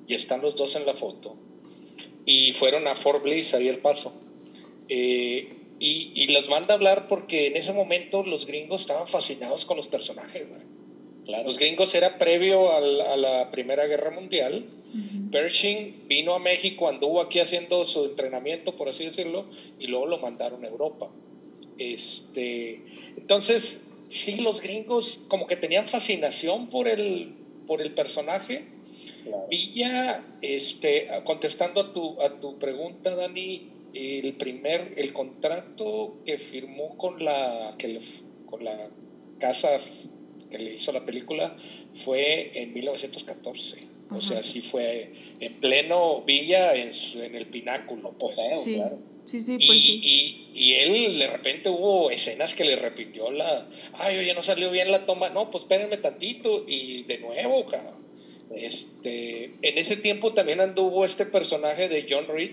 [0.07, 1.37] y están los dos en la foto,
[2.25, 4.13] y fueron a Fort Bliss, ahí el paso.
[4.89, 9.67] Eh, y, y, los manda a hablar porque en ese momento los gringos estaban fascinados
[9.67, 10.45] con los personajes.
[11.45, 12.81] Los gringos era previo a
[13.17, 14.65] la, Primera Guerra Mundial.
[15.31, 19.47] Pershing vino a México, anduvo aquí haciendo su entrenamiento, por así decirlo,
[19.79, 21.11] y luego lo mandaron a Europa.
[21.79, 22.83] Este,
[23.17, 27.35] entonces, sí, los gringos como que tenían fascinación por el,
[27.67, 28.65] por el personaje.
[29.51, 36.97] Villa, este, contestando a tu, a tu pregunta, Dani, el primer, el contrato que firmó
[36.97, 37.99] con la, que
[38.47, 38.91] con la
[39.39, 39.79] casa
[40.51, 41.57] que le hizo la película
[42.05, 43.97] fue en 1914.
[44.11, 48.13] O sea, sí fue en pleno Villa, en, en el pináculo.
[48.13, 48.99] Pues, claro.
[49.27, 50.49] Sí, sí, pues y, sí.
[50.55, 54.91] Y, él de repente hubo escenas que le repitió la, ay, oye, no salió bien
[54.91, 57.67] la toma, no, pues espérenme tantito y de nuevo,
[58.55, 62.53] Este, en ese tiempo también anduvo este personaje de John Reed,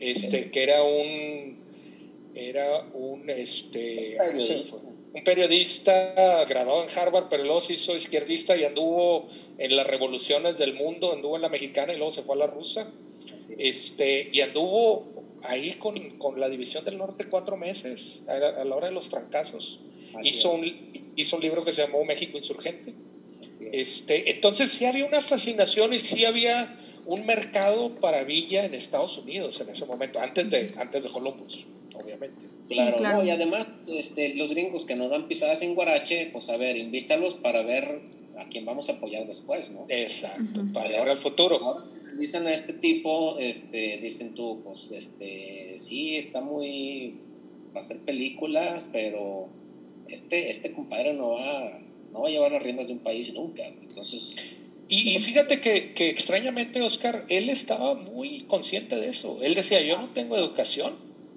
[0.00, 1.58] este, que era un,
[2.34, 4.16] era un, este,
[5.12, 6.44] un periodista.
[6.48, 9.26] Graduado en Harvard, pero luego se hizo izquierdista y anduvo
[9.58, 12.46] en las revoluciones del mundo, anduvo en la mexicana y luego se fue a la
[12.46, 12.90] rusa.
[13.58, 18.88] Este, y anduvo ahí con, con, la División del Norte cuatro meses, a la, hora
[18.88, 19.80] de los trancazos.
[20.22, 22.94] Hizo un, hizo un libro que se llamó México Insurgente.
[23.72, 26.74] Este, entonces sí había una fascinación y sí había
[27.06, 31.64] un mercado para Villa en Estados Unidos en ese momento, antes de, antes de Columbus,
[31.94, 32.46] obviamente.
[32.68, 36.76] Claro, y además este, los gringos que nos dan pisadas en Guarache, pues a ver,
[36.76, 38.02] invítalos para ver
[38.38, 39.86] a quién vamos a apoyar después, ¿no?
[39.88, 41.88] Exacto, para ahora el futuro.
[42.18, 47.14] Dicen a este tipo, este, dicen tú, pues este, sí, está muy,
[47.74, 49.48] va a hacer películas, pero
[50.08, 51.80] este, este compadre no va,
[52.12, 54.36] no va a llevar las riendas de un país nunca, entonces...
[54.90, 59.38] Y, fíjate que, que, extrañamente, Oscar, él estaba muy consciente de eso.
[59.42, 60.94] Él decía, yo no tengo educación,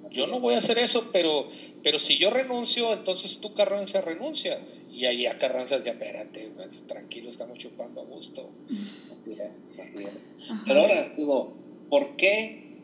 [0.09, 1.47] yo no voy a hacer eso, pero,
[1.83, 4.59] pero si yo renuncio, entonces tú Carranza renuncia.
[5.01, 8.51] Y ahí a Carranza decía, espérate, pues, tranquilo, estamos chupando a gusto.
[9.11, 10.31] Así es, así es.
[10.63, 11.55] Pero ahora, digo,
[11.89, 12.77] ¿por qué?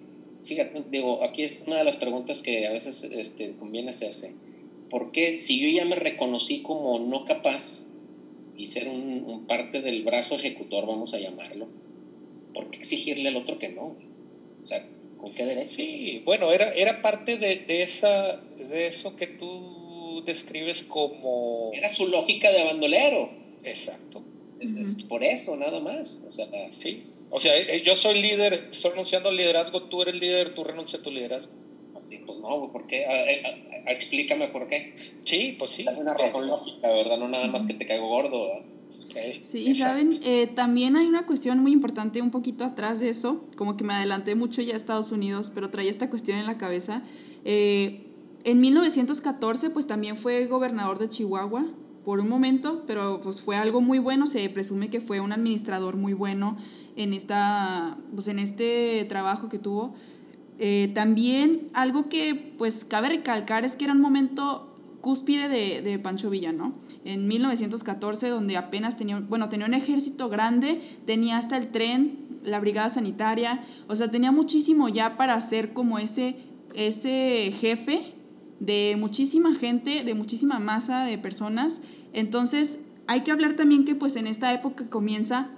[0.43, 4.33] Fíjate, digo, aquí es una de las preguntas que a veces este, conviene hacerse.
[4.89, 7.83] ¿Por qué si yo ya me reconocí como no capaz
[8.57, 11.67] y ser un, parte del brazo ejecutor, vamos a llamarlo,
[12.51, 13.95] ¿por qué exigirle al otro que no?
[14.63, 14.83] O sea,
[15.17, 15.69] ¿Con qué derecho?
[15.69, 19.86] Sí, bueno, era, era parte de, de, esa, de eso que tú
[20.21, 21.71] describes como...
[21.73, 23.29] Era su lógica de bandolero.
[23.63, 24.23] Exacto.
[24.59, 26.23] Es, por eso, nada más.
[26.25, 27.03] O sea, sí.
[27.29, 31.01] O sea, eh, yo soy líder, estoy renunciando al liderazgo, tú eres líder, tú renuncias
[31.01, 31.51] a tu liderazgo.
[31.95, 33.05] Así, pues no, ¿por qué?
[33.87, 34.93] explícame por qué.
[35.23, 35.85] Sí, pues sí.
[35.87, 37.17] Hay una razón lógica, ¿verdad?
[37.17, 38.65] No nada más que te caigo gordo, ¿verdad?
[39.49, 43.43] Sí, y saben, eh, también hay una cuestión muy importante un poquito atrás de eso,
[43.55, 46.57] como que me adelanté mucho ya a Estados Unidos, pero traía esta cuestión en la
[46.57, 47.01] cabeza.
[47.43, 48.06] Eh,
[48.47, 51.65] en 1914, pues también fue gobernador de Chihuahua
[52.05, 55.97] por un momento, pero pues fue algo muy bueno, se presume que fue un administrador
[55.97, 56.55] muy bueno
[56.95, 59.93] en, esta, pues, en este trabajo que tuvo.
[60.59, 66.29] Eh, también algo que pues cabe recalcar es que era un momento cúspide de, Pancho
[66.29, 66.71] Villa, ¿no?
[67.03, 72.61] En 1914, donde apenas tenía, bueno, tenía un ejército grande, tenía hasta el tren, la
[72.61, 76.37] brigada sanitaria, o sea, tenía muchísimo ya para ser como ese,
[76.73, 78.13] ese jefe
[78.59, 81.81] de muchísima gente, de muchísima masa de personas.
[82.13, 85.49] Entonces, hay que hablar también que pues en esta época comienza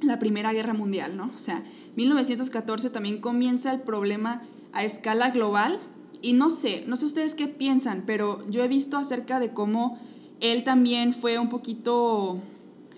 [0.00, 1.30] la Primera Guerra Mundial, ¿no?
[1.34, 1.62] O sea,
[1.96, 4.42] 1914 también comienza el problema
[4.72, 5.78] a escala global
[6.22, 9.98] y no sé, no sé ustedes qué piensan, pero yo he visto acerca de cómo
[10.40, 12.40] él también fue un poquito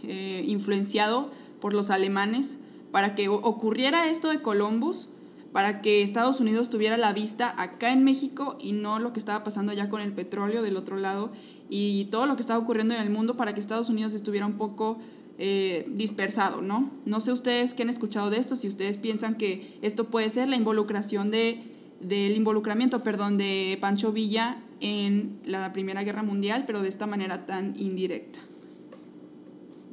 [0.03, 1.31] eh, influenciado
[1.61, 2.57] por los alemanes
[2.91, 5.09] para que ocurriera esto de Columbus,
[5.55, 9.45] para que Estados Unidos tuviera la vista acá en México y no lo que estaba
[9.45, 11.31] pasando ya con el petróleo del otro lado
[11.71, 14.55] y todo lo que estaba ocurriendo en el mundo para que Estados Unidos estuviera un
[14.55, 14.99] poco
[15.39, 16.91] eh, dispersado, ¿no?
[17.07, 20.49] No sé ustedes qué han escuchado de esto, si ustedes piensan que esto puede ser
[20.49, 21.63] la involucración de
[22.01, 27.47] del involucramiento, perdón, de Pancho Villa en la Primera Guerra Mundial, pero de esta manera
[27.47, 28.41] tan indirecta.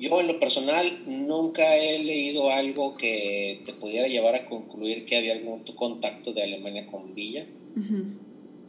[0.02, 5.16] Yo en lo personal nunca he leído algo que te pudiera llevar a concluir que
[5.16, 7.46] había algún contacto de Alemania con Villa.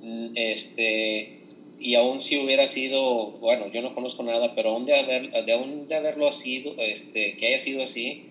[0.03, 1.39] Mm, este,
[1.81, 5.53] y aún si hubiera sido, bueno, yo no conozco nada, pero aún de, haber, de,
[5.53, 8.25] aún de haberlo sido, este, que haya sido así,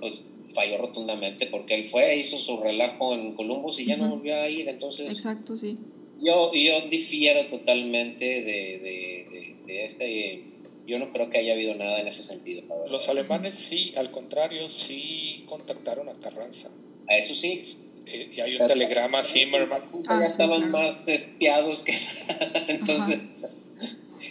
[0.00, 0.24] pues
[0.54, 4.48] falló rotundamente porque él fue, hizo su relajo en Columbus y ya no volvió a
[4.48, 4.70] ir.
[4.70, 5.76] Entonces, exacto, sí.
[6.18, 10.47] Yo, yo difiero totalmente de, de, de, ese.
[10.88, 12.62] Yo no creo que haya habido nada en ese sentido.
[12.88, 16.70] Los alemanes sí, al contrario, sí contactaron a Carranza.
[17.06, 17.76] A eso sí.
[18.06, 19.82] Eh, y hay un telegrama a Zimmerman.
[20.08, 21.92] ya estaban más espiados que
[22.68, 23.20] entonces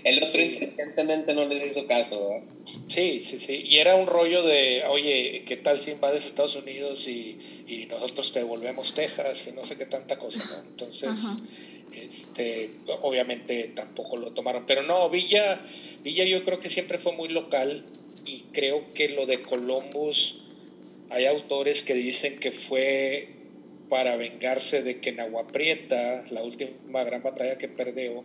[0.03, 2.41] el otro inteligentemente no les hizo caso,
[2.87, 3.63] Sí, sí, sí.
[3.65, 7.37] Y era un rollo de, oye, ¿qué tal si invades Estados Unidos y,
[7.67, 10.69] y nosotros te devolvemos Texas y no sé qué tanta cosa, ¿no?
[10.69, 11.09] Entonces,
[12.03, 12.71] este,
[13.01, 14.65] obviamente tampoco lo tomaron.
[14.65, 15.61] Pero no, Villa,
[16.03, 17.85] Villa yo creo que siempre fue muy local
[18.25, 20.41] y creo que lo de Columbus,
[21.09, 23.29] hay autores que dicen que fue
[23.89, 28.23] para vengarse de que en Agua Prieta, la última gran batalla que perdió,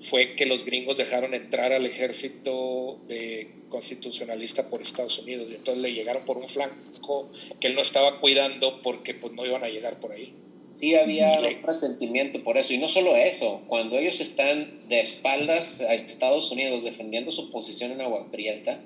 [0.00, 2.98] fue que los gringos dejaron entrar al ejército
[3.68, 7.30] constitucionalista por Estados Unidos y entonces le llegaron por un flanco
[7.60, 10.34] que él no estaba cuidando porque pues no iban a llegar por ahí.
[10.80, 12.72] Sí, había un resentimiento por eso.
[12.72, 17.92] Y no solo eso, cuando ellos están de espaldas a Estados Unidos defendiendo su posición
[17.92, 18.80] en Agua Prieta,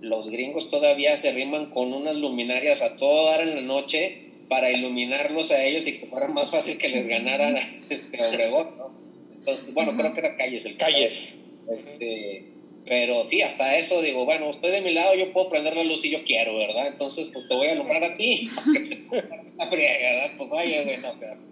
[0.00, 4.70] los gringos todavía se arriman con unas luminarias a todo dar en la noche para
[4.72, 8.90] iluminarlos a ellos y que fuera más fácil que les ganaran a este Obregón, ¿no?
[9.34, 11.34] Entonces, bueno, creo que era Calles el Calles.
[11.70, 12.53] Este,
[12.86, 16.02] pero sí, hasta eso digo, bueno, estoy de mi lado, yo puedo prender la luz
[16.02, 16.88] si yo quiero, ¿verdad?
[16.88, 18.50] Entonces, pues te voy a alumbrar a ti.
[19.56, 20.30] la friega, ¿verdad?
[20.36, 21.50] Pues oye, güey, no seas.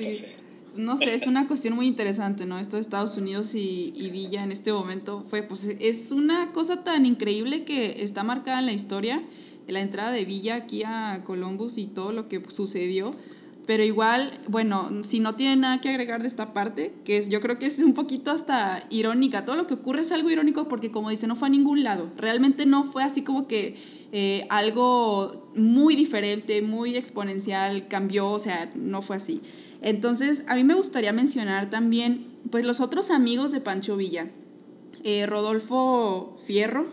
[0.00, 0.24] Sí.
[0.74, 2.58] No sé, es una cuestión muy interesante, ¿no?
[2.58, 6.84] Esto de Estados Unidos y, y, Villa en este momento fue, pues es una cosa
[6.84, 9.22] tan increíble que está marcada en la historia
[9.72, 13.10] la entrada de Villa aquí a Columbus y todo lo que sucedió.
[13.66, 17.40] Pero igual, bueno, si no tiene nada que agregar de esta parte, que es, yo
[17.40, 20.92] creo que es un poquito hasta irónica, todo lo que ocurre es algo irónico porque
[20.92, 23.76] como dice, no fue a ningún lado, realmente no fue así como que
[24.12, 29.40] eh, algo muy diferente, muy exponencial, cambió, o sea, no fue así.
[29.82, 34.30] Entonces, a mí me gustaría mencionar también, pues los otros amigos de Pancho Villa,
[35.02, 36.86] eh, Rodolfo Fierro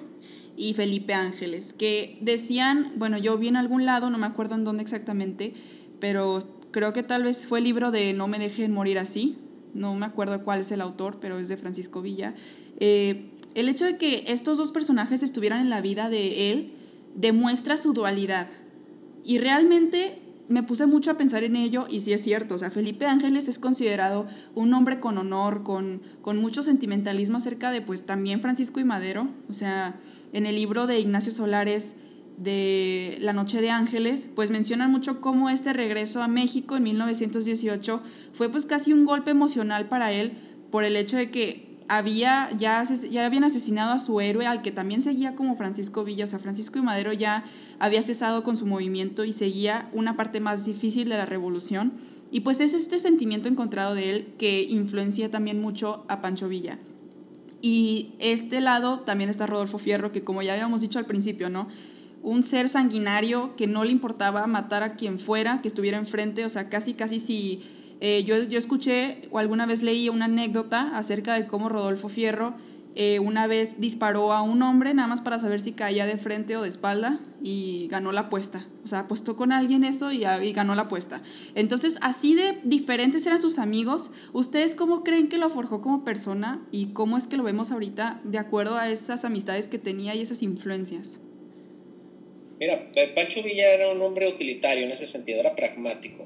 [0.58, 4.64] y Felipe Ángeles, que decían, bueno, yo vi en algún lado, no me acuerdo en
[4.64, 5.54] dónde exactamente,
[6.00, 6.40] pero
[6.74, 9.38] creo que tal vez fue el libro de No me dejen morir así,
[9.74, 12.34] no me acuerdo cuál es el autor, pero es de Francisco Villa.
[12.80, 16.74] Eh, el hecho de que estos dos personajes estuvieran en la vida de él
[17.16, 18.50] demuestra su dualidad.
[19.24, 20.20] Y realmente
[20.50, 23.48] me puse mucho a pensar en ello y sí es cierto, o sea, Felipe Ángeles
[23.48, 28.80] es considerado un hombre con honor, con, con mucho sentimentalismo acerca de pues también Francisco
[28.82, 29.96] y Madero, o sea,
[30.34, 31.96] en el libro de Ignacio Solares
[32.38, 38.02] de La Noche de Ángeles, pues mencionan mucho cómo este regreso a México en 1918
[38.34, 40.34] fue pues casi un golpe emocional para él
[40.72, 44.72] por el hecho de que había ya, ya habían asesinado a su héroe, al que
[44.72, 47.44] también seguía como Francisco Villa, o sea, Francisco y Madero ya
[47.80, 51.94] había cesado con su movimiento y seguía una parte más difícil de la revolución.
[52.32, 56.80] Y pues es este sentimiento encontrado de él que influencia también mucho a Pancho Villa.
[57.62, 61.68] Y este lado también está Rodolfo Fierro, que como ya habíamos dicho al principio, ¿no?
[62.24, 66.50] Un ser sanguinario que no le importaba matar a quien fuera, que estuviera enfrente, o
[66.50, 67.64] sea, casi, casi si...
[68.00, 72.54] Eh, yo, yo escuché o alguna vez leí una anécdota acerca de cómo Rodolfo Fierro
[72.96, 76.58] eh, una vez disparó a un hombre nada más para saber si caía de frente
[76.58, 78.68] o de espalda y ganó la apuesta.
[78.84, 81.22] O sea, apostó con alguien eso y, y, ganó la apuesta.
[81.56, 84.12] Entonces, así de diferentes eran sus amigos.
[84.32, 88.20] ¿Ustedes cómo creen que lo forjó como persona y cómo es que lo vemos ahorita
[88.24, 91.20] de acuerdo a esas amistades que tenía y esas influencias?
[92.64, 92.82] Mira,
[93.14, 96.26] Pancho Villa era un hombre utilitario en ese sentido, era pragmático.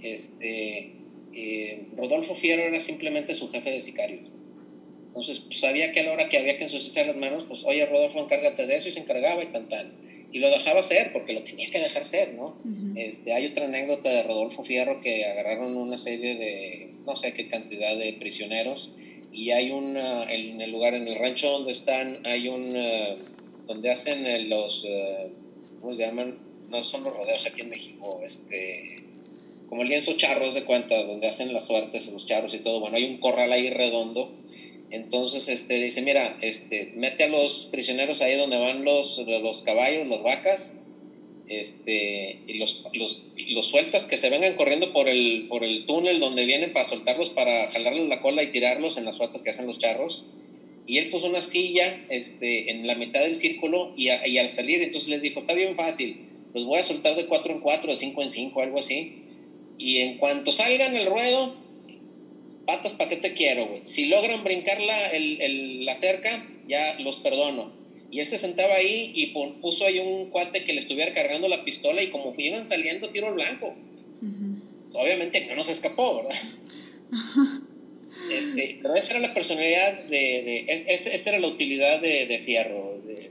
[0.00, 0.90] este,
[1.34, 4.22] eh, Rodolfo Fierro era simplemente su jefe de sicarios.
[5.08, 7.84] Entonces, pues, sabía que a la hora que había que ensuciar las manos, pues, oye,
[7.84, 9.68] Rodolfo, encárgate de eso, y se encargaba y tan,
[10.32, 12.56] Y lo dejaba hacer, porque lo tenía que dejar ser, ¿no?
[12.96, 17.48] este, hay otra anécdota de Rodolfo Fierro que agarraron una serie de, no sé qué
[17.48, 18.96] cantidad de prisioneros,
[19.30, 22.74] y hay un, en el lugar, en el rancho donde están, hay un
[23.66, 25.28] donde hacen eh, los, eh,
[25.80, 26.38] ¿cómo se llaman?
[26.68, 29.02] No son los rodeos aquí en México, este,
[29.68, 32.80] como el lienzo charros de cuenta, donde hacen las suertes, los charros y todo.
[32.80, 34.32] Bueno, hay un corral ahí redondo.
[34.90, 40.06] Entonces, este, dice, mira, este, mete a los prisioneros ahí donde van los, los caballos,
[40.08, 40.80] las vacas,
[41.48, 46.20] este, y los, los, los, sueltas que se vengan corriendo por el, por el túnel
[46.20, 49.66] donde vienen para soltarlos, para jalarles la cola y tirarlos en las suertes que hacen
[49.66, 50.26] los charros
[50.86, 54.82] y él puso una silla este, en la mitad del círculo y, y, al salir
[54.82, 57.96] entonces les dijo, está bien fácil, los voy a soltar de 4 en 4, de
[57.96, 59.16] 5 en 5, algo así.
[59.78, 61.56] Y en cuanto salgan el ruedo,
[62.64, 63.84] patas para qué te quiero, güey.
[63.84, 67.72] Si logran brincar la, el, el, la cerca, ya los perdono.
[68.10, 71.64] Y él se sentaba ahí y puso ahí un cuate que le estuviera cargando la
[71.64, 73.74] pistola y como iban saliendo, tiro al blanco.
[74.92, 76.40] Obviamente no nos escapó, ¿verdad?
[78.30, 83.00] Este, pero esa era la personalidad de, de esta era la utilidad de, de Fierro.
[83.06, 83.30] De,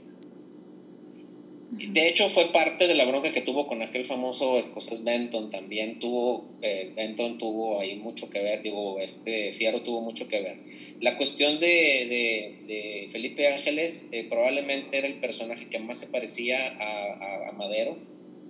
[1.72, 6.00] de, hecho, fue parte de la bronca que tuvo con aquel famoso escocés Benton también.
[6.00, 10.58] Tuvo, eh, Benton tuvo ahí mucho que ver, digo, este Fierro tuvo mucho que ver.
[11.00, 16.68] La cuestión de, de Felipe Ángeles eh, probablemente era el personaje que más se parecía
[16.68, 17.98] a, a, Madero.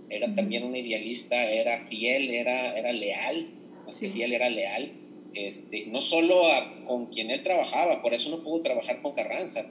[0.10, 3.48] Era también un idealista, era fiel, era, era leal,
[3.86, 5.03] más que fiel, era leal
[5.34, 6.44] este, no solo
[6.88, 9.66] con quien él trabajaba, por eso no pudo trabajar con Carranza,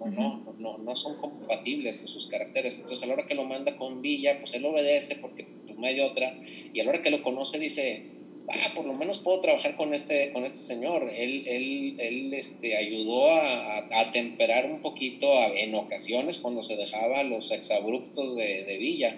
[0.00, 2.78] pues no, no, no, son compatibles en sus caracteres.
[2.78, 5.86] Entonces, a la hora que lo manda con Villa, pues él obedece porque pues no
[5.86, 6.34] hay otra.
[6.72, 8.04] Y a la hora que lo conoce, dice,
[8.48, 11.10] ah, por lo menos puedo trabajar con este, con este señor.
[11.14, 17.22] Él, él, él este, ayudó a, a, temperar un poquito en ocasiones cuando se dejaba
[17.22, 19.16] los exabruptos de, de Villa.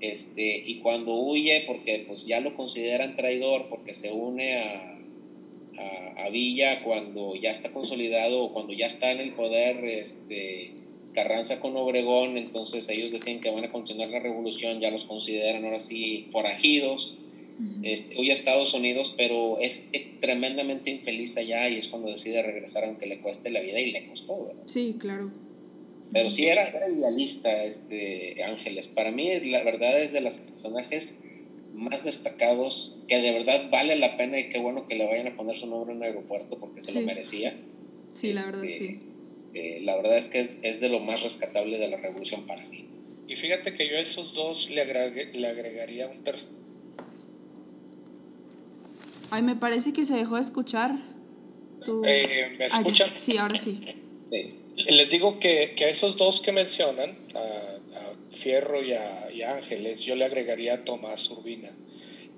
[0.00, 4.98] Este, y cuando huye, porque pues ya lo consideran traidor, porque se une a,
[5.78, 10.72] a, Villa cuando ya está consolidado o cuando ya está en el poder este,
[11.12, 15.64] Carranza con Obregón, entonces ellos decían que van a continuar la revolución, ya los consideran
[15.64, 17.16] ahora sí forajidos.
[17.84, 19.88] Este, hoy a Estados Unidos, pero es
[20.20, 24.08] tremendamente infeliz allá y es cuando decide regresar aunque le cueste la vida y le
[24.08, 25.30] costó, Sí, claro.
[26.12, 28.88] Pero sí era, era idealista este Ángeles.
[28.88, 31.20] Para mí la verdad es de los personajes
[31.74, 35.36] más destacados que de verdad vale la pena y qué bueno que le vayan a
[35.36, 37.54] poner su nombre en un aeropuerto porque se lo merecía.
[38.14, 39.00] Sí, la verdad este, sí.
[39.54, 42.64] Eh, la verdad es que es, es, de lo más rescatable de la revolución para
[42.66, 42.84] mí.
[43.28, 46.50] Y fíjate que yo a esos dos le, le agregaría un tercer.
[49.30, 50.96] Ay, me parece que se dejó de escuchar.
[52.06, 53.10] Eh, ¿Me escuchan?
[53.18, 53.80] sí, ahora sí.
[54.76, 57.78] Les digo que, que, a esos dos que mencionan, a,
[58.34, 61.70] Fierro y a, Ángeles, yo le agregaría a Tomás Urbina,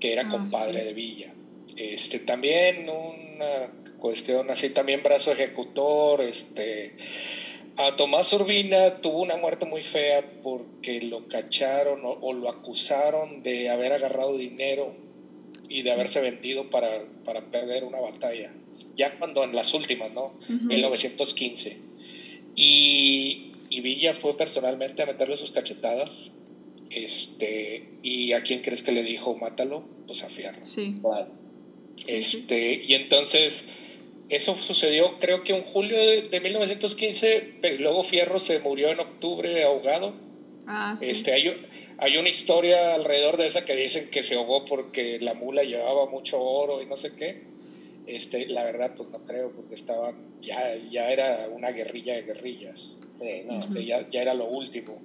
[0.00, 1.34] que era ah, compadre de Villa.
[1.76, 6.94] Este, también una cuestión así, también brazo ejecutor, este
[7.78, 13.68] a Tomás Urbina tuvo una muerte muy fea porque lo cacharon o, lo acusaron de
[13.68, 14.94] haber agarrado dinero
[15.68, 16.88] y de haberse vendido para,
[17.50, 18.50] perder una batalla.
[18.96, 20.32] Ya cuando en las últimas, ¿no?
[20.48, 21.76] En 1915.
[22.54, 26.32] Y, y, Villa fue personalmente a meterle sus cachetadas.
[26.90, 29.84] Este, ¿Y a quién crees que le dijo mátalo?
[30.06, 30.62] Pues a Fierro.
[30.62, 30.96] Sí.
[32.06, 33.64] Este, y entonces
[34.28, 39.62] eso sucedió creo que en julio de, 1915, pero luego Fierro se murió en octubre
[39.64, 40.14] ahogado.
[40.66, 41.06] Ah, sí.
[41.10, 41.54] Este, hay,
[41.98, 46.06] hay una historia alrededor de esa que dicen que se ahogó porque la mula llevaba
[46.06, 47.44] mucho oro y no sé qué.
[48.06, 52.96] Este, la verdad, pues no creo, porque estaban, ya, ya era una guerrilla de guerrillas.
[53.20, 55.00] Este, ya, ya, era lo último.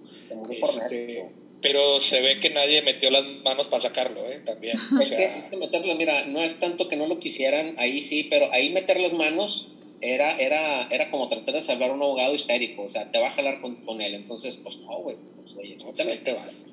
[0.50, 1.26] Este,
[1.62, 4.42] pero se ve que nadie metió las manos para sacarlo, ¿eh?
[4.46, 4.78] También.
[5.00, 8.72] Es que meterlo, mira, no es tanto que no lo quisieran, ahí sí, pero ahí
[8.72, 9.70] meter las manos
[10.02, 13.28] era, era, era como tratar de salvar a un abogado histérico, o sea, te va
[13.28, 16.64] a jalar con, con él, entonces, pues no, güey, pues oye, no te, te vas.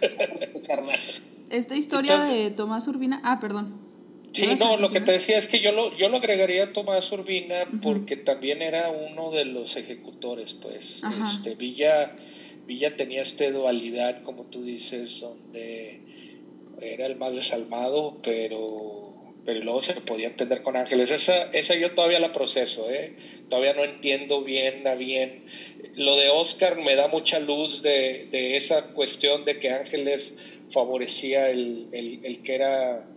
[1.50, 3.87] Esta historia de Tomás Urbina, ah, perdón.
[4.32, 7.10] Sí, no, lo que te decía es que yo lo, yo lo agregaría a Tomás
[7.12, 11.00] Urbina porque también era uno de los ejecutores, pues.
[11.24, 12.14] Este, Villa
[12.68, 16.02] Villa tenía esta dualidad, como tú dices, donde
[16.82, 19.14] era el más desalmado, pero,
[19.46, 21.10] pero luego se podía entender con Ángeles.
[21.10, 23.16] Esa, esa yo todavía la proceso, ¿eh?
[23.48, 25.46] todavía no entiendo bien a bien.
[25.96, 30.34] Lo de Oscar me da mucha luz de, esa cuestión de que Ángeles
[30.68, 33.08] favorecía el, el, que era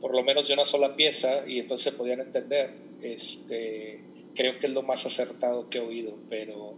[0.00, 2.70] por lo menos de una sola pieza y entonces se podían entender.
[3.02, 4.00] Este,
[4.34, 6.76] creo que es lo más acertado que he oído, pero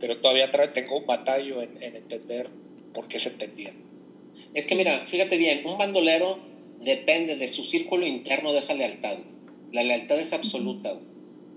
[0.00, 2.48] pero todavía tengo un batallo en, entender
[2.94, 3.74] por qué se entendían.
[4.54, 6.38] Es que mira, fíjate bien, un bandolero
[6.80, 9.18] depende de su círculo interno de esa lealtad.
[9.72, 10.98] La lealtad es absoluta.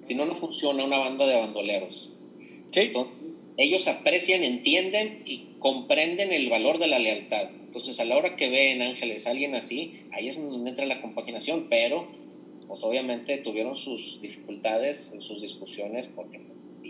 [0.01, 2.11] Si no, no funciona una banda de bandoleros.
[2.73, 7.49] Entonces, ellos aprecian, entienden y comprenden el valor de la lealtad.
[7.73, 11.01] Entonces, a la hora que ven Ángeles a alguien así, ahí es donde entra la
[11.01, 12.05] compaginación, pero
[12.67, 16.39] pues obviamente tuvieron sus dificultades, sus discusiones, porque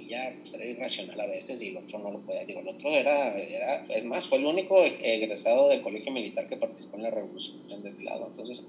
[0.10, 2.44] ya pues, era irracional a veces y el otro no lo podía.
[2.44, 6.58] Digo, el otro era, era, es más, fue el único egresado del colegio militar que
[6.58, 8.28] participó en la revolución de ese lado.
[8.28, 8.68] Entonces,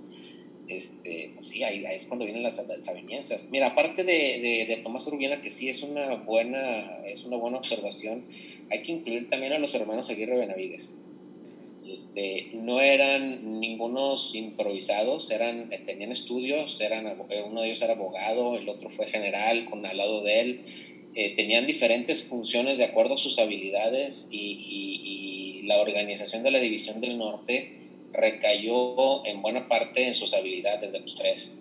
[0.69, 3.49] este, pues sí, ahí, es cuando vienen las desavenencias.
[3.51, 8.25] Mira, aparte de, de, Tomás Urbina, que sí es una buena, es una buena observación,
[8.71, 11.04] hay que incluir también a los hermanos Aguirre Benavides.
[11.87, 18.69] Este, no eran ningunos improvisados, eran, tenían estudios, eran, uno de ellos era abogado, el
[18.69, 20.61] otro fue general con al lado de él,
[21.15, 27.01] eh, tenían diferentes funciones de acuerdo a sus habilidades y, la organización de la División
[27.01, 27.73] del Norte
[28.13, 31.59] recayó en buena parte en sus habilidades de los tres.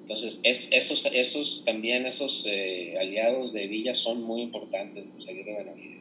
[0.00, 5.95] Entonces, es, esos, esos también, esos eh, aliados de Villa son muy importantes, en la.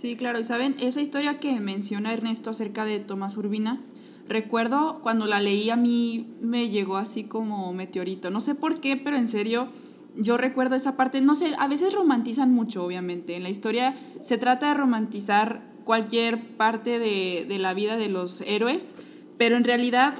[0.00, 3.82] Sí, claro, y saben, esa historia que menciona Ernesto acerca de Tomás Urbina,
[4.26, 8.30] recuerdo cuando la leí a mí me llegó así como meteorito.
[8.30, 9.68] No sé por qué, pero en serio
[10.16, 13.36] yo recuerdo esa parte, no sé, a veces romantizan mucho, obviamente.
[13.36, 18.40] En la historia se trata de romantizar cualquier parte de, de, la vida de los
[18.46, 18.94] héroes,
[19.36, 20.14] pero en realidad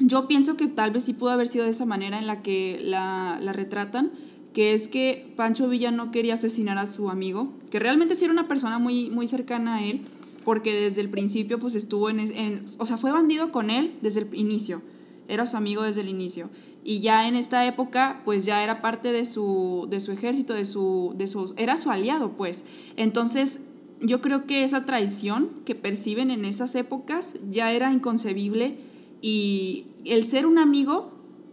[0.00, 2.80] yo pienso que tal vez sí pudo haber sido de esa manera en la que
[2.82, 4.10] la, la retratan,
[4.56, 8.32] que es que Pancho Villa no quería asesinar a su amigo, que realmente sí era
[8.32, 10.00] una persona muy, muy cercana a él,
[10.46, 14.20] porque desde el principio pues estuvo en, en, o sea, fue bandido con él desde
[14.20, 14.80] el inicio,
[15.28, 16.48] era su amigo desde el inicio
[16.84, 20.64] y ya en esta época pues ya era parte de su, de su ejército, de
[20.64, 22.64] su, de sus, era su aliado pues.
[22.96, 23.60] Entonces
[24.00, 28.78] yo creo que esa traición que perciben en esas épocas ya era inconcebible
[29.20, 31.10] y el ser un amigo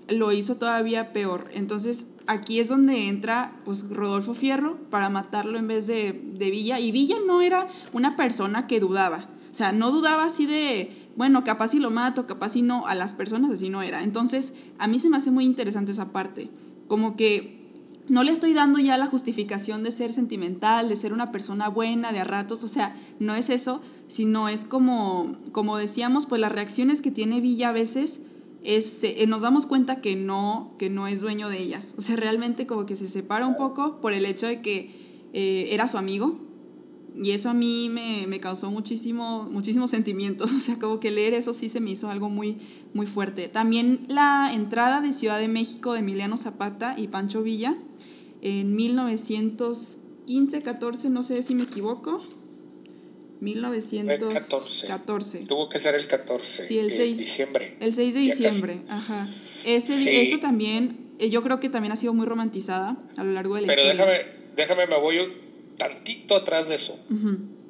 [0.08, 1.50] lo hizo todavía peor.
[1.54, 6.80] Entonces aquí es donde entra pues Rodolfo Fierro para matarlo en vez de, de Villa.
[6.80, 11.44] Y Villa no era una persona que dudaba, o sea, no dudaba así de bueno,
[11.44, 14.04] capaz si lo mato, capaz si no, a las personas así no era.
[14.04, 16.50] Entonces, a mí se me hace muy interesante esa parte,
[16.88, 17.62] como que
[18.10, 22.12] no le estoy dando ya la justificación de ser sentimental, de ser una persona buena,
[22.12, 26.52] de a ratos, o sea, no es eso, sino es como, como decíamos, pues las
[26.52, 28.20] reacciones que tiene Villa a veces,
[28.64, 31.94] es, eh, nos damos cuenta que no, que no es dueño de ellas.
[31.98, 34.92] O sea, realmente como que se separa un poco por el hecho de que
[35.34, 36.36] eh, era su amigo,
[37.16, 41.36] Y eso a mí me, me, causó muchísimo, muchísimos sentimientos, o sea, como que leer
[41.36, 42.58] eso sí se me hizo algo muy,
[42.96, 43.50] muy fuerte.
[43.50, 47.76] También la entrada de Ciudad de México de Emiliano Zapata y Pancho Villa
[48.42, 52.22] en 1915, 14, no sé si me equivoco.
[53.44, 55.40] 1914.
[55.48, 56.68] Tuvo que ser el 14.
[56.68, 57.78] Sí, el 6 de diciembre.
[57.80, 59.30] El 6 de diciembre, ajá.
[59.66, 63.56] Ese, Eso también, eh, yo creo que también ha sido muy romantizada a lo largo
[63.56, 64.06] de la Pero historia.
[64.06, 65.18] déjame, déjame, me voy
[65.78, 67.00] tantito atrás de eso.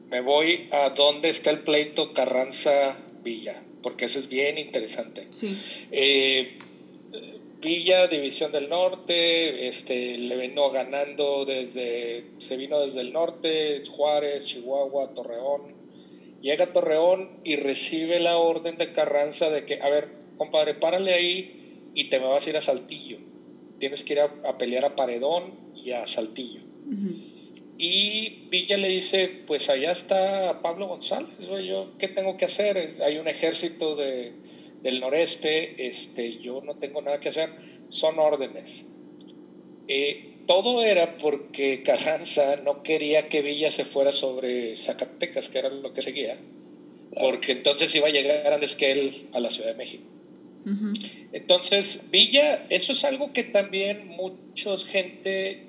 [0.09, 5.27] Me voy a dónde está el pleito Carranza-Villa, porque eso es bien interesante.
[5.31, 5.57] Sí.
[5.91, 6.57] Eh,
[7.63, 14.45] Villa, División del Norte, este, le vino ganando desde, se vino desde el norte, Juárez,
[14.45, 15.73] Chihuahua, Torreón.
[16.41, 21.13] Llega a Torreón y recibe la orden de Carranza de que, a ver, compadre, párale
[21.13, 23.19] ahí y te me vas a ir a Saltillo.
[23.79, 26.59] Tienes que ir a, pelear a Paredón y a Saltillo.
[27.77, 33.01] Y Villa le dice, pues allá está Pablo González, yo, ¿qué tengo que hacer?
[33.01, 34.33] Hay un ejército de,
[34.83, 37.49] del noreste, este, yo no tengo nada que hacer,
[37.89, 38.83] son órdenes.
[39.87, 45.69] Eh, todo era porque Carranza no quería que Villa se fuera sobre Zacatecas, que era
[45.69, 46.37] lo que seguía,
[47.17, 50.03] porque entonces iba a llegar antes que él a la Ciudad de México.
[51.33, 55.63] Entonces, Villa, eso es algo que también mucha gente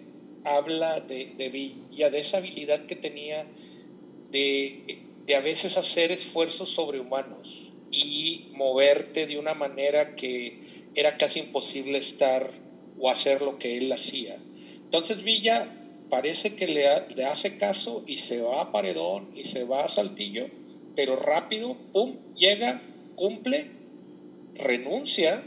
[0.44, 3.44] habla de, de, Villa, de esa habilidad que tenía
[4.30, 7.63] de, de a veces hacer esfuerzos sobrehumanos
[7.94, 10.58] y moverte de una manera que
[10.94, 12.50] era casi imposible estar
[12.98, 14.36] o hacer lo que él hacía.
[14.76, 15.68] Entonces Villa
[16.10, 19.88] parece que le, le, hace caso y se va a Paredón y se va a
[19.88, 20.48] Saltillo,
[20.96, 22.82] pero rápido, pum, llega,
[23.14, 23.70] cumple,
[24.54, 25.42] renuncia,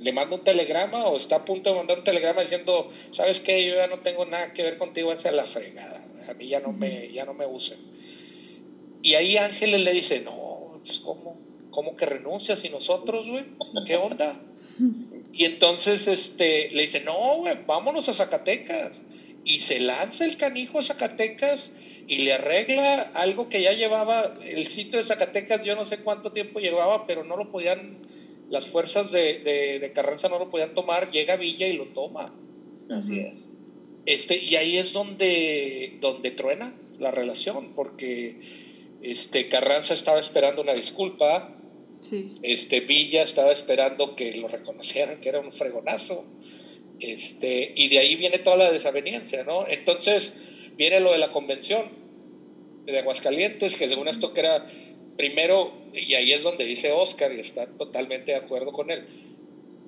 [0.00, 3.64] le manda un telegrama o está a punto de mandar un telegrama diciendo, sabes qué,
[3.64, 6.72] yo ya no tengo nada que ver contigo, hacia la fregada, a mí ya no
[6.72, 7.78] me, ya no me usen.
[9.02, 11.39] Y ahí Ángeles le dice, no, pues cómo,
[11.70, 13.44] ¿cómo que renuncias y nosotros, güey?
[13.86, 14.34] ¿Qué onda?
[15.32, 19.02] Y entonces este, le dice, no, güey, vámonos a Zacatecas.
[19.44, 21.70] Y se lanza el canijo a Zacatecas
[22.10, 26.32] y le arregla algo que ya llevaba, el sitio de Zacatecas, yo no sé cuánto
[26.32, 27.98] tiempo llevaba, pero no lo podían,
[28.50, 29.38] las fuerzas de,
[29.80, 32.34] de, Carranza no lo podían tomar, llega Villa y lo toma.
[32.90, 33.48] Así es.
[34.06, 38.40] Este, y ahí es donde, donde truena la relación, porque
[39.02, 41.59] este, Carranza estaba esperando una disculpa,
[42.42, 46.24] este, Villa estaba esperando que lo reconocieran, que era un fregonazo.
[46.98, 49.66] Este, y de ahí viene toda la desaveniencia, ¿no?
[49.66, 50.32] Entonces
[50.76, 51.90] viene lo de la convención
[52.84, 54.66] de Aguascalientes, que según esto que era
[55.16, 59.06] primero, y ahí es donde dice Oscar, y está totalmente de acuerdo con él,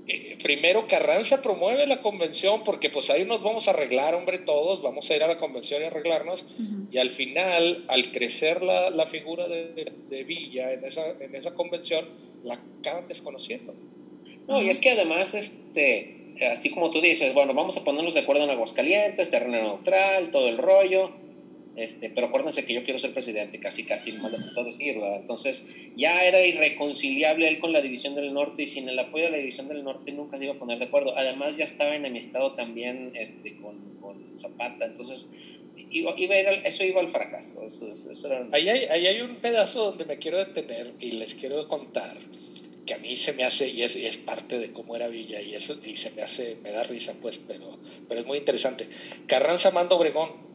[0.08, 4.82] eh, primero Carranza promueve la convención porque pues ahí nos vamos a arreglar, hombre, todos,
[4.82, 6.44] vamos a ir a la convención y arreglarnos.
[6.90, 11.54] Y al final, al crecer la, la figura de, de, Villa en esa, en esa
[11.54, 12.06] convención,
[12.42, 13.74] la acaban desconociendo.
[14.48, 18.20] No, y es que además, este, así como tú dices, bueno, vamos a ponernos de
[18.20, 21.12] acuerdo en Aguascalientes, terreno neutral, todo el rollo
[21.74, 25.20] este, pero acuérdense que yo quiero ser presidente, casi, casi, más de decir, ¿verdad?
[25.20, 25.64] Entonces,
[25.96, 29.38] ya era irreconciliable él con la División del Norte y sin el apoyo de la
[29.38, 31.16] División del Norte nunca se iba a poner de acuerdo.
[31.16, 35.30] Además, ya estaba enemistado también este, con, con Zapata, entonces,
[35.90, 37.64] iba, iba eso iba al fracaso.
[38.52, 42.18] ahí, hay, ahí hay un pedazo donde me quiero detener y les quiero contar
[42.84, 45.54] que a mí se me hace, y es, es, parte de cómo era Villa, y
[45.54, 48.88] eso y se me hace, me da risa, pues, pero, pero es muy interesante.
[49.26, 50.51] Carranza manda Obregón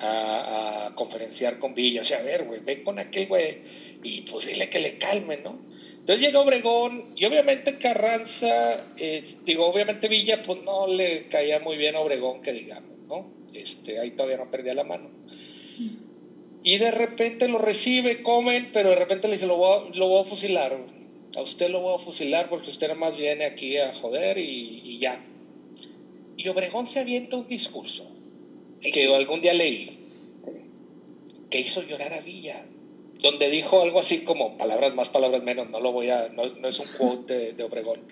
[0.00, 2.02] a, conferenciar con Villa.
[2.02, 3.58] O sea, a ver, güey, ve con aquel güey
[4.02, 5.58] y pues dile que le calme, ¿no?
[5.98, 8.82] Entonces llega Obregón y obviamente Carranza,
[9.44, 13.30] digo, obviamente Villa, pues no le caía muy bien a Obregón, que digamos, ¿no?
[13.52, 15.10] Este, ahí todavía no perdía la mano.
[16.62, 20.08] Y de repente lo recibe, comen, pero de repente le dice, lo voy a, lo
[20.08, 20.78] voy a fusilar.
[21.36, 24.98] A usted lo voy a fusilar porque usted nada más viene aquí a joder y
[24.98, 25.22] ya.
[26.36, 28.17] Y Obregón se avienta un discurso
[28.80, 29.98] que algún día leí,
[31.50, 32.64] que hizo llorar a Villa,
[33.20, 36.78] donde dijo algo así como, palabras más, palabras menos, no lo voy a, no, es
[36.78, 38.02] un quote de, Obregón,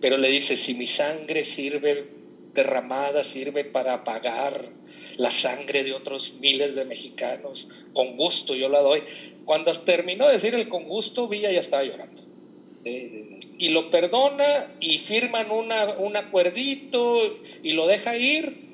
[0.00, 2.06] pero le dice, si mi sangre sirve
[2.54, 4.70] derramada, sirve para pagar
[5.16, 9.02] la sangre de otros miles de mexicanos, con gusto yo la doy.
[9.44, 12.22] Cuando terminó de decir el con gusto, Villa ya estaba llorando.
[12.84, 18.71] Y lo perdona y firman una, un acuerdito y lo deja ir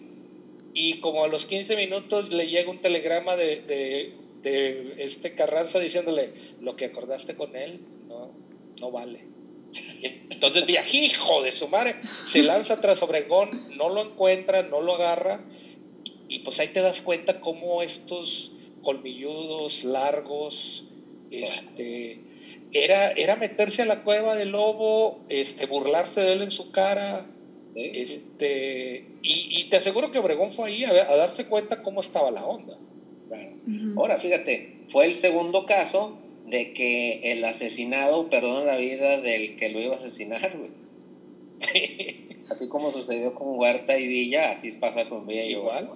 [0.79, 3.63] y como a los 15 minutos le llega un telegrama de,
[4.43, 8.31] de, este Carranza diciéndole, lo que acordaste con él no,
[8.81, 9.27] no vale.
[10.31, 10.65] Entonces
[10.95, 11.97] hijo de su madre,
[12.31, 15.45] se lanza tras Obregón, no lo encuentra, no lo agarra,
[16.29, 18.53] y, pues ahí te das cuenta cómo estos
[18.83, 20.85] colmilludos, largos,
[21.33, 22.21] este,
[22.73, 27.27] era, era meterse a la cueva del lobo, este, burlarse de él en su cara,
[27.85, 32.79] este, y, te aseguro que Obregón fue ahí a, darse cuenta cómo estaba la onda.
[33.97, 39.69] Ahora, fíjate, fue el segundo caso de que el asesinado perdona la vida del que
[39.69, 40.57] lo iba a asesinar,
[42.49, 45.91] así como sucedió con Huerta y Villa, así pasa con Villa y Igual.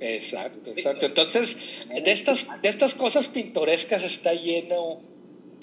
[0.00, 1.06] Exacto, exacto.
[1.06, 1.56] Entonces,
[1.88, 5.00] de estas, de estas cosas pintorescas está lleno,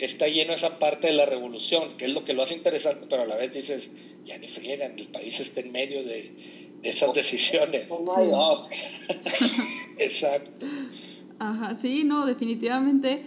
[0.06, 3.24] está lleno esa parte de la revolución, que es lo que lo hace interesante, pero
[3.24, 3.90] a la vez dices,
[4.26, 6.32] ya ni friegan, el país está en medio de,
[6.84, 7.90] esas decisiones.
[7.90, 8.70] No hay dos.
[9.98, 10.66] exacto.
[11.40, 13.24] Ajá, sí, no, definitivamente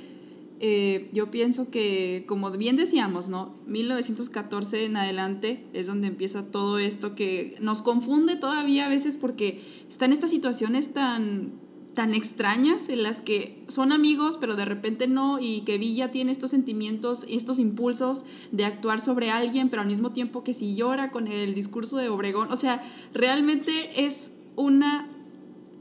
[0.64, 3.52] eh, yo pienso que, como bien decíamos, ¿no?
[3.66, 9.60] 1914 en adelante es donde empieza todo esto que nos confunde todavía a veces porque
[9.88, 11.50] están estas situaciones tan,
[11.94, 16.32] tan extrañas en las que son amigos, pero de repente no, y que Villa tiene
[16.32, 20.74] estos sentimientos y estos impulsos de actuar sobre alguien, pero al mismo tiempo que si
[20.74, 22.50] llora con el discurso de Obregón.
[22.50, 22.82] O sea,
[23.12, 23.72] realmente
[24.04, 25.08] es una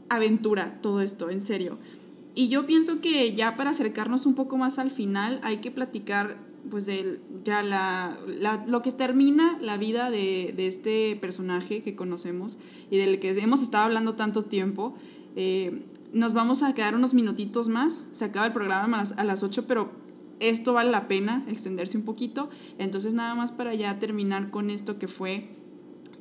[0.10, 1.78] aventura todo esto, en serio.
[2.36, 6.38] Y yo pienso que ya para acercarnos un poco más al final hay que platicar
[6.70, 8.18] pues de ya la,
[8.68, 12.58] lo que termina la vida de, este personaje que conocemos
[12.90, 14.94] y del que hemos estado hablando tanto tiempo.
[15.36, 15.82] Eh,
[16.14, 19.92] nos vamos a quedar unos minutitos más, se acaba el programa a las 8, pero
[20.40, 22.50] esto vale la pena extenderse un poquito.
[22.78, 25.50] Entonces nada más para ya terminar con esto que fue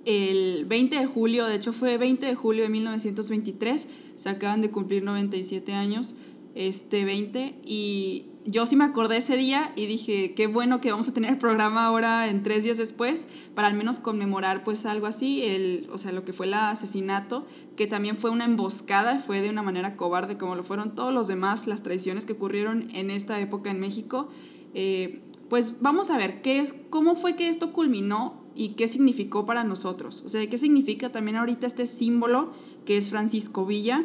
[0.04, 4.70] el 20 de julio, de hecho fue 20 de julio de 1923, se acaban de
[4.70, 6.14] cumplir 97 años,
[6.54, 11.06] este 20, y yo sí me acordé ese día y dije, qué bueno que vamos
[11.06, 15.06] a tener el programa ahora en tres días después, para al menos conmemorar pues algo
[15.06, 17.46] así, el, o sea, lo que fue el asesinato,
[17.76, 21.28] que también fue una emboscada, fue de una manera cobarde como lo fueron todos los
[21.28, 24.28] demás, las traiciones que ocurrieron en esta época en México.
[24.74, 29.46] Eh, pues vamos a ver qué es, cómo fue que esto culminó y qué significó
[29.46, 30.22] para nosotros.
[30.26, 32.52] O sea, qué significa también ahorita este símbolo
[32.84, 34.04] que es Francisco Villa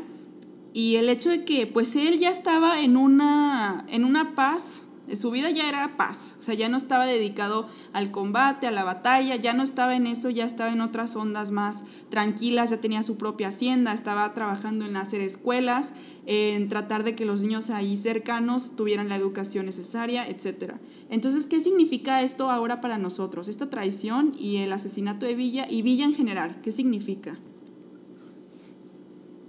[0.75, 4.81] y el hecho de que pues él ya estaba en una, en una paz,
[5.15, 8.83] su vida ya era paz, o sea, ya no estaba dedicado al combate, a la
[8.83, 13.03] batalla, ya no estaba en eso, ya estaba en otras ondas más tranquilas, ya tenía
[13.03, 15.93] su propia hacienda, estaba trabajando en hacer escuelas,
[16.25, 20.81] en tratar de que los niños ahí cercanos tuvieran la educación necesaria, etcétera.
[21.09, 23.47] Entonces, ¿qué significa esto ahora para nosotros?
[23.47, 27.37] Esta traición y el asesinato de Villa y Villa en general, ¿qué significa?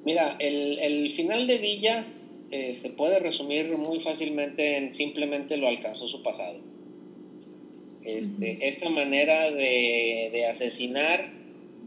[0.07, 2.07] Mira, el, final de Villa
[2.53, 6.61] eh, se puede resumir muy fácilmente en simplemente lo alcanzó su pasado.
[8.05, 11.29] Este, Esta manera de, asesinar,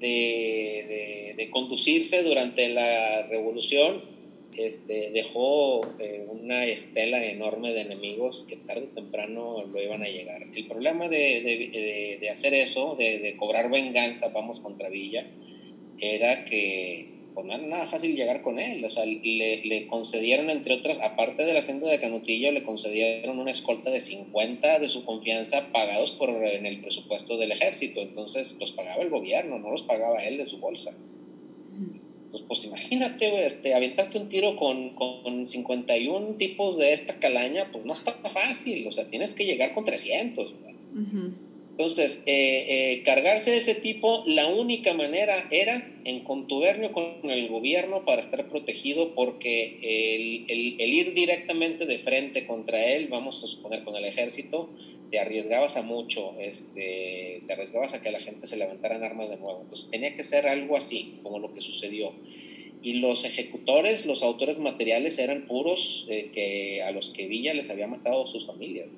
[0.02, 4.02] de, conducirse durante la revolución,
[4.58, 10.10] este, dejó eh, una estela enorme de enemigos que tarde o temprano lo iban a
[10.10, 10.42] llegar.
[10.54, 15.26] El problema de, hacer eso, de, cobrar venganza, vamos contra Villa,
[16.02, 18.84] era que pues no era nada fácil llegar con él.
[18.84, 23.52] O sea, le, le, concedieron, entre otras, aparte de la de Canutillo, le concedieron una
[23.52, 28.02] escolta de 50 de su confianza pagados por en el presupuesto del ejército.
[28.02, 30.92] Entonces los pagaba el gobierno, no los pagaba él de su bolsa.
[32.26, 37.86] Entonces, pues imagínate, este, aventarte un tiro con, con 51 tipos de esta calaña, pues
[37.86, 40.54] no está fácil, o sea, tienes que llegar con 300.
[41.80, 47.48] Entonces, eh, eh, cargarse de ese tipo, la única manera era en contubernio con el
[47.48, 53.48] gobierno para estar protegido, porque el, el, ir directamente de frente contra él, vamos a
[53.48, 54.70] suponer con el ejército,
[55.10, 59.30] te arriesgabas a mucho, este, te arriesgabas a que la gente se levantara en armas
[59.30, 59.62] de nuevo.
[59.62, 62.12] Entonces tenía que ser algo así, como lo que sucedió.
[62.84, 67.70] Y los ejecutores, los autores materiales eran puros eh, que a los que Villa les
[67.70, 68.90] había matado sus familias.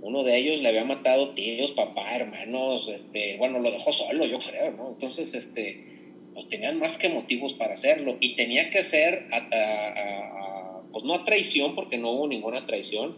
[0.00, 4.38] Uno de ellos le había matado tíos, papá, hermanos, este, bueno, lo dejó solo, yo
[4.38, 4.88] creo, ¿no?
[4.88, 5.84] Entonces, este,
[6.34, 8.16] pues tenían más que motivos para hacerlo.
[8.20, 9.26] Y tenía que ser,
[10.92, 13.16] pues no a traición, porque no hubo ninguna traición,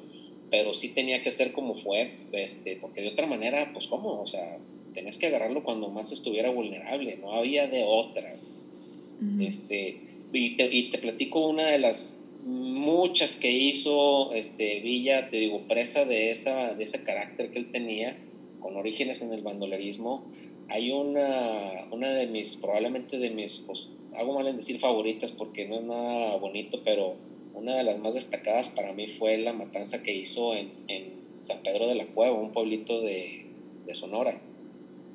[0.51, 4.26] pero sí tenía que ser como fue, este, porque de otra manera, pues cómo, o
[4.26, 4.59] sea,
[4.95, 8.37] tenías que agarrarlo cuando más estuviera vulnerable, no había de otra.
[9.41, 10.01] este,
[10.33, 15.61] y te, y, te, platico una de las muchas que hizo este, Villa, te digo,
[15.68, 18.16] presa de, esa, de ese carácter que él tenía,
[18.61, 20.24] con orígenes en el bandolerismo.
[20.68, 25.66] Hay una, una de mis, probablemente de mis, pues, hago mal en decir favoritas porque
[25.66, 27.14] no es nada bonito, pero
[27.55, 31.86] una de las más destacadas para mí fue la matanza que hizo en, San Pedro
[31.86, 33.47] de la Cueva, un pueblito de,
[33.93, 34.39] Sonora.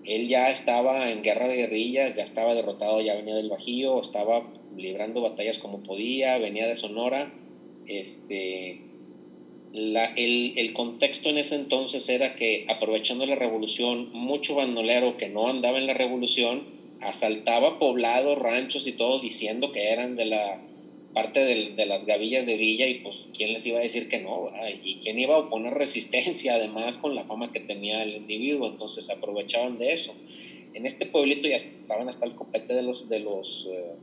[0.03, 4.43] Él ya estaba en guerra de guerrillas, ya estaba derrotado, ya venía del Bajío, estaba
[4.77, 7.33] librando batallas como podía, venía de Sonora
[7.87, 8.81] Este,
[9.73, 15.47] el, el, contexto en ese entonces era que aprovechando la revolución, mucho bandolero que no
[15.47, 16.63] andaba en la revolución
[17.01, 20.61] asaltaba poblados, ranchos y todo diciendo que eran de la
[21.13, 24.51] parte de, las gavillas de Villa y pues quién les iba a decir que no,
[24.83, 29.09] y quién iba a oponer resistencia además con la fama que tenía el individuo, entonces
[29.09, 30.13] aprovechaban de eso.
[30.73, 33.93] En este pueblito ya estaban hasta el copete de los, de los, eh,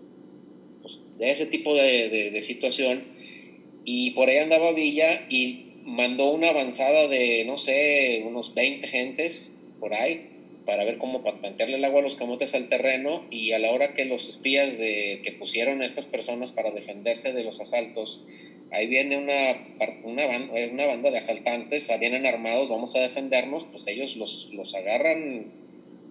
[0.83, 3.05] pues, de ese tipo de, de, situación.
[3.85, 9.51] Y por ahí andaba Villa y mandó una avanzada de, no sé, unos 20 gentes
[9.81, 10.29] por ahí
[10.67, 13.25] para ver cómo plantearle el agua a los camotes al terreno.
[13.31, 17.33] Y a la hora que los espías de, que pusieron a estas personas para defenderse
[17.33, 18.27] de los asaltos,
[18.71, 23.87] ahí viene una, una, banda, una banda de asaltantes, vienen armados, vamos a defendernos, pues
[23.87, 25.60] ellos los, los agarran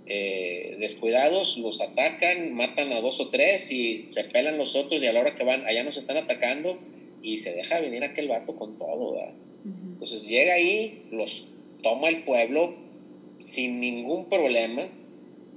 [0.09, 5.07] eh, descuidados, los atacan, matan a dos o tres y se pelan los otros y
[5.07, 6.79] a la hora que van, allá nos están atacando
[7.21, 9.19] y se deja venir aquel vato con todo,
[9.63, 11.47] Entonces llega ahí, los
[11.81, 12.73] toma el pueblo,
[13.39, 14.89] sin ningún problema.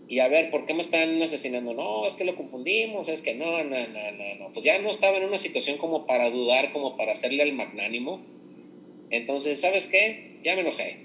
[0.09, 1.73] Y a ver, ¿por qué me están asesinando?
[1.73, 4.53] No, es que lo confundimos, es que no, no, no, no, no.
[4.53, 8.21] Pues ya no estaba en una situación como para dudar, como para hacerle al magnánimo.
[9.11, 10.39] Entonces, ¿sabes qué?
[10.43, 10.99] Ya me enojé.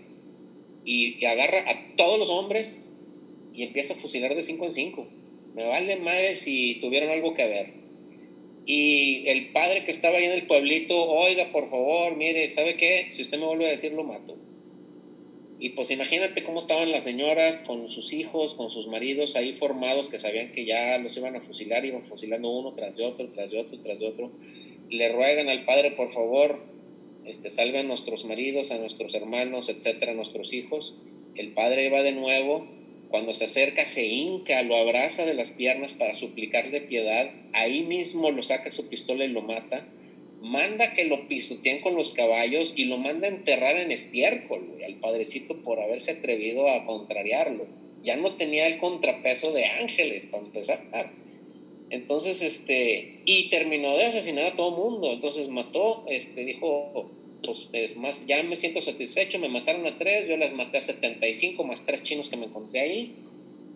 [0.83, 2.86] Y, agarra a todos los hombres
[3.57, 5.07] y empieza a fusilar de cinco en cinco.
[5.55, 7.73] Me vale madre si tuvieron algo que ver.
[8.67, 13.07] Y el padre que estaba ahí en el pueblito, oiga, por favor, mire, ¿sabe qué?
[13.09, 14.37] Si usted me vuelve a decir, lo mato.
[15.59, 20.09] Y pues imagínate cómo estaban las señoras con sus hijos, con sus maridos ahí formados
[20.09, 23.49] que sabían que ya los iban a fusilar, iban fusilando uno tras de otro, tras
[23.49, 24.31] de otro, tras de otro.
[24.91, 26.59] Le ruegan al padre, por favor,
[27.25, 31.01] este, salve a nuestros maridos, a nuestros hermanos, etcétera, a nuestros hijos.
[31.35, 32.76] El padre va de nuevo,
[33.09, 38.31] cuando se acerca se hinca, lo abraza de las piernas para suplicarle piedad, ahí mismo
[38.31, 39.85] lo saca su pistola y lo mata
[40.41, 44.95] manda que lo pisoteen con los caballos y lo manda a enterrar en estiércol, al
[44.95, 47.65] padrecito por haberse atrevido a contrariarlo.
[48.03, 51.11] Ya no tenía el contrapeso de ángeles para empezar.
[51.89, 55.11] Entonces, este, y terminó de asesinar a todo mundo.
[55.11, 57.09] Entonces mató, este, dijo,
[57.43, 60.81] pues es más, ya me siento satisfecho, me mataron a tres, yo las maté a
[60.81, 63.15] 75 más tres chinos que me encontré ahí.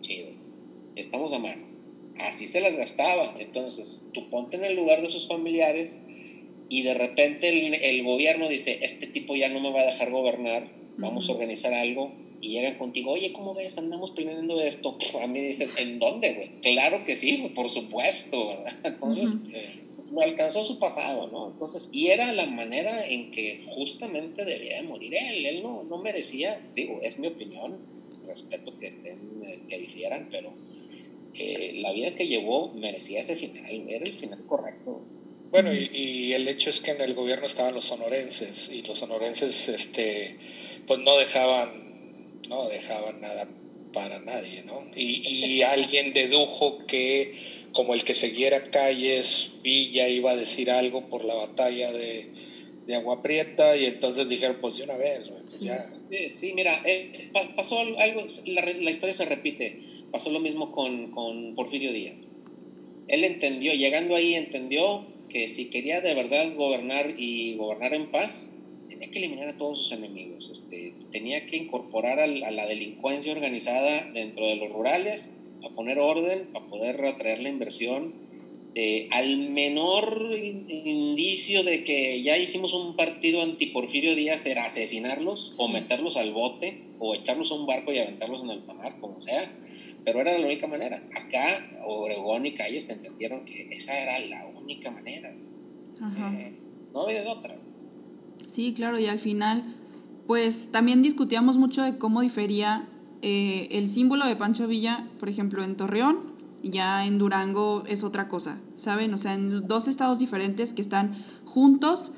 [0.00, 0.28] Chido.
[0.96, 1.66] Estamos a mano.
[2.18, 3.34] Así se las gastaba.
[3.38, 6.02] Entonces, tú ponte en el lugar de sus familiares
[6.68, 7.48] y de repente
[7.88, 11.74] el, gobierno dice, este tipo ya no me va a dejar gobernar, vamos a organizar
[11.74, 13.76] algo, y llegan contigo, oye, ¿cómo ves?
[13.78, 14.96] Andamos planeando esto.
[15.22, 16.50] A mí dices, ¿en dónde, güey?
[16.62, 18.74] Claro que sí, por supuesto, ¿verdad?
[18.84, 19.64] Entonces, pues,
[20.12, 21.50] lo alcanzó su pasado, ¿no?
[21.52, 25.46] Entonces, y era la manera en que justamente debía de morir él.
[25.46, 27.78] Él no, no merecía, digo, es mi opinión,
[28.26, 30.52] respeto que estén, eh, que difieran, pero
[31.34, 35.00] eh, la vida que llevó merecía ese final, era el final correcto.
[35.50, 39.68] Bueno, y, el hecho es que en el gobierno estaban los sonorenses y los sonorenses
[39.68, 40.36] este,
[40.86, 43.46] pues no dejaban, no dejaban nada
[43.92, 44.82] para nadie, ¿no?
[44.94, 47.34] Y, alguien dedujo que
[47.72, 52.26] como el que siguiera calles, Villa iba a decir algo por la batalla de,
[52.86, 55.90] de Agua Prieta y entonces dijeron, pues de una vez, pues ya.
[56.34, 61.54] Sí, mira, eh, pasó algo, la, la, historia se repite, pasó lo mismo con, con
[61.54, 62.16] Porfirio Díaz.
[63.08, 68.52] Él entendió, llegando ahí entendió que si quería de verdad gobernar y gobernar en paz,
[68.88, 74.10] tenía que eliminar a todos sus enemigos, este, tenía que incorporar a la, delincuencia organizada
[74.12, 75.34] dentro de los rurales,
[75.64, 78.14] a poner orden, a poder atraer la inversión.
[78.74, 85.68] Eh, al menor indicio de que ya hicimos un partido anti-Porfirio Díaz era asesinarlos o
[85.68, 89.58] meterlos al bote o echarlos a un barco y aventarlos en el mar, como sea
[90.04, 91.02] pero era la única manera.
[91.14, 95.30] Acá, Oregón y Calles entendieron que esa era la única manera.
[95.30, 96.52] Eh,
[96.92, 97.56] no había de otra.
[98.46, 99.64] Sí, claro, y al final,
[100.26, 102.88] pues también discutíamos mucho de cómo difería
[103.22, 106.18] eh, el símbolo de Pancho Villa, por ejemplo, en Torreón,
[106.62, 109.14] ya en Durango es otra cosa, ¿saben?
[109.14, 112.12] O sea, en dos estados diferentes que están juntos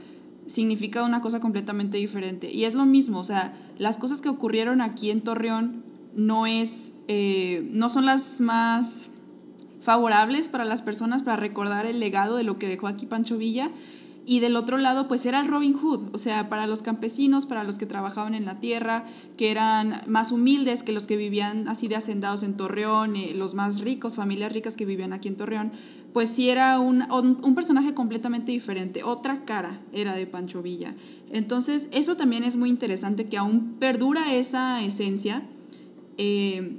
[0.46, 2.52] significa una cosa completamente diferente.
[2.52, 5.82] Y es lo mismo, o sea, las cosas que ocurrieron aquí en Torreón
[6.14, 9.08] no es eh, no son las más
[9.80, 13.70] favorables para las personas para recordar el legado de lo que dejó aquí Pancho Villa.
[14.26, 17.62] Y del otro lado, pues era el Robin Hood, o sea, para los campesinos, para
[17.62, 19.04] los que trabajaban en la tierra,
[19.36, 23.52] que eran más humildes que los que vivían así de hacendados en Torreón, eh, los
[23.52, 25.72] más ricos, familias ricas que vivían aquí en Torreón,
[26.14, 30.94] pues sí era un, un, personaje completamente diferente, otra cara era de Pancho Villa.
[31.30, 35.42] Entonces, eso también es muy interesante, que aún perdura esa esencia.
[36.16, 36.76] Eh,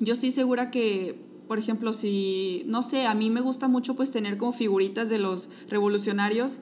[0.00, 4.10] yo estoy segura que, por ejemplo, si, no sé, a mí me gusta mucho pues
[4.10, 6.58] tener como figuritas de los revolucionarios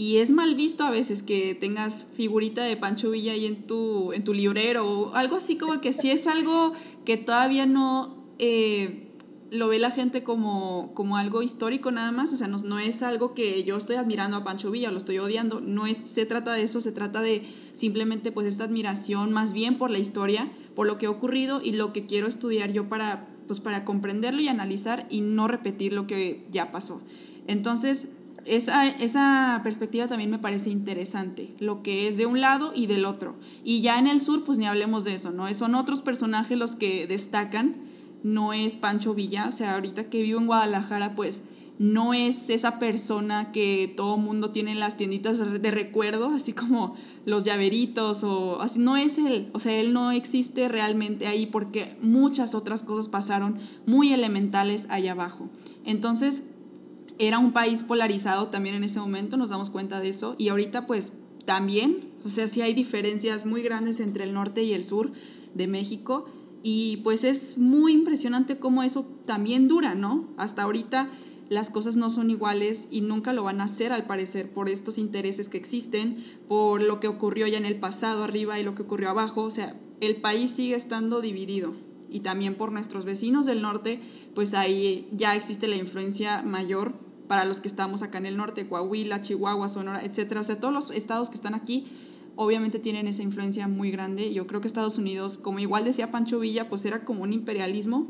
[0.00, 4.14] y es mal visto a veces que tengas figurita de Pancho Villa ahí en tu,
[4.14, 6.72] en tu librero o algo así como que si es algo
[7.04, 9.08] que todavía no eh,
[9.50, 13.02] lo ve la gente como, como algo histórico nada más, o sea, no, no, es
[13.02, 16.54] algo que yo estoy admirando a Pancho Villa, lo estoy odiando, no es, se trata
[16.54, 17.42] de eso, se trata de
[17.74, 21.72] simplemente pues esta admiración más bien por la historia, por lo que ha ocurrido y
[21.72, 26.06] lo que quiero estudiar yo para, pues, para comprenderlo y analizar y no repetir lo
[26.06, 27.02] que ya pasó.
[27.46, 28.08] Entonces,
[28.44, 33.04] esa, esa perspectiva también me parece interesante, lo que es de un lado y del
[33.04, 33.36] otro.
[33.64, 35.52] Y ya en el sur, pues ni hablemos de eso, ¿no?
[35.54, 37.76] Son otros personajes los que destacan,
[38.22, 41.42] no es Pancho Villa, o sea, ahorita que vivo en Guadalajara, pues
[41.80, 46.94] no es esa persona que todo mundo tiene en las tienditas de recuerdo, así como
[47.24, 51.96] los llaveritos o así, no es él, o sea, él no existe realmente ahí porque
[52.02, 53.56] muchas otras cosas pasaron
[53.86, 55.48] muy elementales allá abajo.
[55.86, 56.42] Entonces,
[57.20, 60.86] era un país polarizado también en ese momento, nos damos cuenta de eso, y ahorita
[60.86, 61.12] pues
[61.44, 65.12] también, o sea, sí hay diferencias muy grandes entre el norte y el sur
[65.54, 66.26] de México,
[66.62, 70.28] y pues es muy impresionante cómo eso también dura, ¿no?
[70.36, 71.10] Hasta ahorita
[71.50, 74.98] las cosas no son iguales y nunca lo van a ser al parecer por estos
[74.98, 78.82] intereses que existen, por lo que ocurrió ya en el pasado arriba y lo que
[78.82, 81.74] ocurrió abajo, o sea, el país sigue estando dividido.
[82.08, 84.00] Y también por nuestros vecinos del norte,
[84.34, 86.94] pues ahí ya existe la influencia mayor
[87.30, 90.40] para los que estamos acá en el norte, Coahuila, Chihuahua, Sonora, etcétera.
[90.40, 91.86] O sea, todos los estados que están aquí
[92.34, 94.34] obviamente tienen esa influencia muy grande.
[94.34, 98.08] Yo creo que Estados Unidos, como igual decía Pancho Villa, pues era como un imperialismo,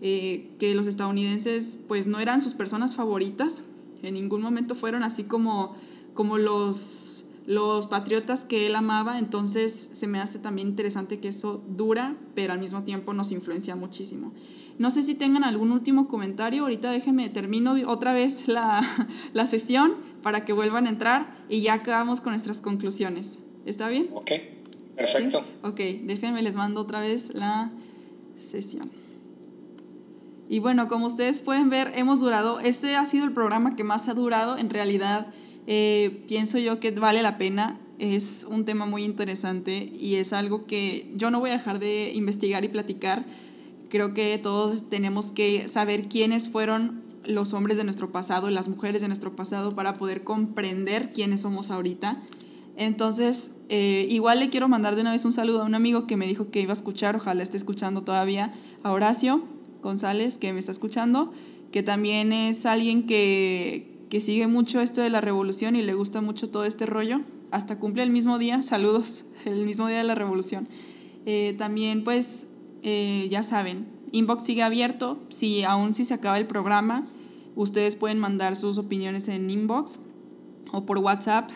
[0.00, 3.64] eh, que los estadounidenses pues no eran sus personas favoritas,
[4.04, 5.74] en ningún momento fueron así como,
[6.14, 11.64] como los, los patriotas que él amaba, entonces se me hace también interesante que eso
[11.66, 14.32] dura, pero al mismo tiempo nos influencia muchísimo.
[14.78, 16.62] No sé si tengan algún último comentario.
[16.62, 18.82] Ahorita déjenme, termino otra vez la,
[19.32, 23.38] la sesión para que vuelvan a entrar y ya acabamos con nuestras conclusiones.
[23.66, 24.08] ¿Está bien?
[24.12, 24.30] Ok,
[24.96, 25.44] perfecto.
[25.62, 27.70] Ok, déjenme, les mando otra vez la
[28.38, 28.90] sesión.
[30.48, 34.08] Y bueno, como ustedes pueden ver, hemos durado, ese ha sido el programa que más
[34.08, 34.58] ha durado.
[34.58, 35.28] En realidad,
[35.66, 37.80] eh, pienso yo que vale la pena.
[37.98, 42.12] Es un tema muy interesante y es algo que yo no voy a dejar de
[42.14, 43.24] investigar y platicar
[43.92, 49.02] Creo que todos tenemos que saber quiénes fueron los hombres de nuestro pasado, las mujeres
[49.02, 52.16] de nuestro pasado, para poder comprender quiénes somos ahorita.
[52.78, 56.16] Entonces, eh, igual le quiero mandar de una vez un saludo a un amigo que
[56.16, 59.44] me dijo que iba a escuchar, ojalá esté escuchando todavía, a Horacio
[59.82, 61.30] González, que me está escuchando,
[61.70, 66.22] que también es alguien que, que sigue mucho esto de la revolución y le gusta
[66.22, 67.20] mucho todo este rollo.
[67.50, 70.66] Hasta cumple el mismo día, saludos, el mismo día de la revolución.
[71.26, 72.46] Eh, también pues
[72.82, 75.18] eh, ya saben, inbox sigue abierto.
[75.28, 77.02] Si aún si se acaba el programa,
[77.56, 79.98] ustedes pueden mandar sus opiniones en inbox
[80.72, 81.50] o por WhatsApp.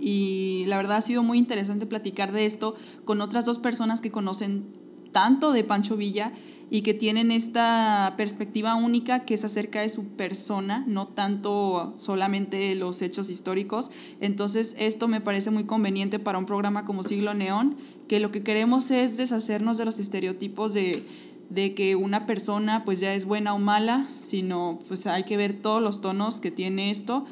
[0.00, 4.12] Y la verdad ha sido muy interesante platicar de esto con otras dos personas que
[4.12, 4.72] conocen
[5.10, 6.32] tanto de Pancho Villa
[6.70, 12.74] y que tienen esta perspectiva única que es acerca de su persona, no tanto solamente
[12.74, 13.90] los hechos históricos.
[14.20, 17.76] Entonces, esto me parece muy conveniente para un programa como Siglo Neón,
[18.06, 21.06] que lo que queremos es deshacernos de los estereotipos de,
[21.48, 25.54] de que una persona pues ya es buena o mala, sino pues hay que ver
[25.54, 27.24] todos los tonos que tiene esto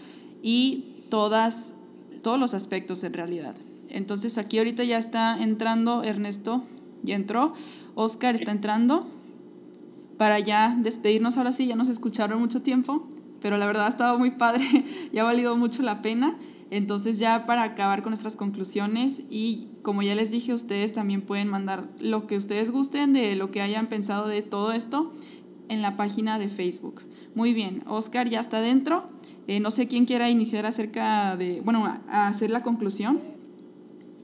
[0.43, 1.75] y todas,
[2.23, 3.55] todos los aspectos en realidad.
[3.91, 6.63] Entonces aquí ahorita ya está entrando Ernesto,
[7.03, 7.53] ya entró,
[7.95, 9.07] Oscar está entrando
[10.16, 13.09] para ya despedirnos ahora sí, ya nos escucharon mucho tiempo,
[13.40, 14.64] pero la verdad ha estado muy padre
[15.12, 16.36] y ha valido mucho la pena.
[16.70, 21.47] Entonces ya para acabar con nuestras conclusiones y como ya les dije, ustedes también pueden
[21.47, 25.12] mandar lo que ustedes gusten de lo que hayan pensado de todo esto
[25.68, 27.02] en la página de Facebook.
[27.36, 29.09] Muy bien, Oscar ya está dentro.
[29.47, 33.20] Eh, no sé quién quiera iniciar acerca de, bueno, a hacer la conclusión.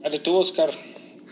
[0.01, 0.71] Dale tú, Oscar.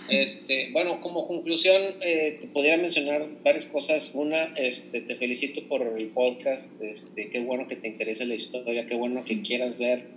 [0.10, 4.12] Este, bueno, como conclusión, eh, te podría mencionar varias cosas.
[4.14, 6.70] Una, este, te felicito por el podcast.
[6.82, 10.08] Este, qué bueno que te interese la historia, qué bueno que quieras ver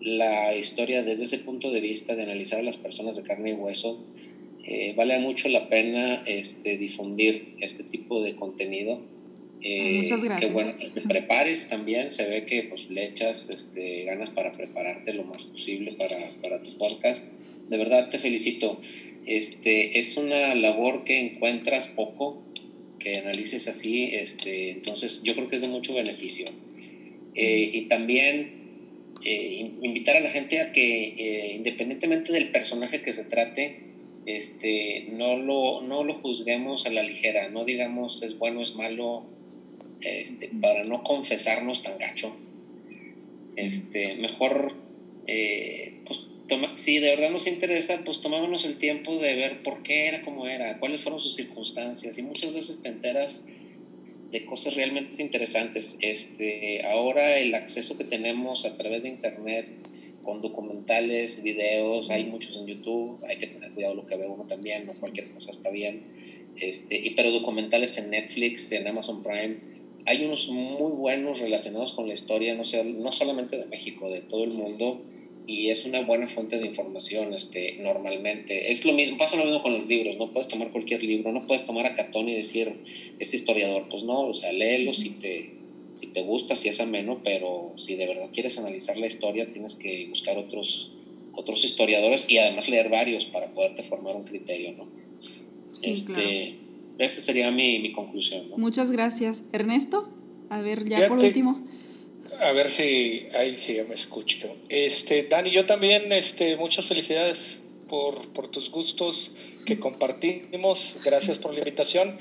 [0.00, 3.54] la historia desde ese punto de vista de analizar a las personas de carne y
[3.54, 4.04] hueso.
[4.64, 9.00] Eh, vale mucho la pena este, difundir este tipo de contenido.
[9.62, 10.48] Eh, Muchas gracias.
[10.48, 12.10] Qué bueno que te prepares también.
[12.10, 16.62] Se ve que pues, le echas este, ganas para prepararte lo más posible para, para
[16.62, 17.32] tu podcast.
[17.68, 18.80] De verdad te felicito.
[19.26, 22.42] Este, es una labor que encuentras poco,
[23.00, 26.46] que analices así, este, entonces yo creo que es de mucho beneficio.
[27.34, 28.66] Eh, y también
[29.24, 33.80] eh, invitar a la gente a que eh, independientemente del personaje que se trate,
[34.26, 39.24] este, no, lo, no lo juzguemos a la ligera, no digamos es bueno, es malo,
[40.00, 42.36] este, para no confesarnos tan gacho.
[43.56, 44.74] Este, mejor
[45.26, 45.94] eh,
[46.48, 50.22] pues si de verdad nos interesa, pues tomémonos el tiempo de ver por qué era
[50.22, 53.44] como era, cuáles fueron sus circunstancias y muchas veces te enteras
[54.30, 55.96] de cosas realmente interesantes.
[56.00, 59.66] Este, ahora el acceso que tenemos a través de internet
[60.22, 64.46] con documentales, videos, hay muchos en YouTube, hay que tener cuidado lo que ve uno
[64.46, 66.02] también, no cualquier cosa está bien.
[66.60, 69.58] Este, y, pero documentales en Netflix, en Amazon Prime,
[70.04, 74.20] hay unos muy buenos relacionados con la historia, no, sea, no solamente de México, de
[74.20, 75.02] todo el mundo
[75.46, 78.70] y es una buena fuente de información este, normalmente.
[78.70, 81.46] Es lo mismo, pasa lo mismo con los libros, no puedes tomar cualquier libro, no
[81.46, 82.72] puedes tomar a Catón y decir,
[83.18, 85.52] es historiador, pues no, o sea, léelo si te,
[85.92, 89.76] si te gusta, si es ameno, pero si de verdad quieres analizar la historia, tienes
[89.76, 90.92] que buscar otros,
[91.32, 94.88] otros historiadores y además leer varios para poderte formar un criterio, ¿no?
[95.72, 96.30] Sí, este, claro.
[96.98, 98.42] Esta sería mi, mi conclusión.
[98.56, 99.44] Muchas gracias.
[99.52, 100.08] Ernesto,
[100.48, 101.62] a ver, ya por último.
[102.40, 104.56] A ver si ahí sí me escucho.
[104.68, 109.32] Este, Dani, yo también, este, muchas felicidades por, por tus gustos
[109.64, 110.96] que compartimos.
[111.04, 112.18] Gracias por la invitación.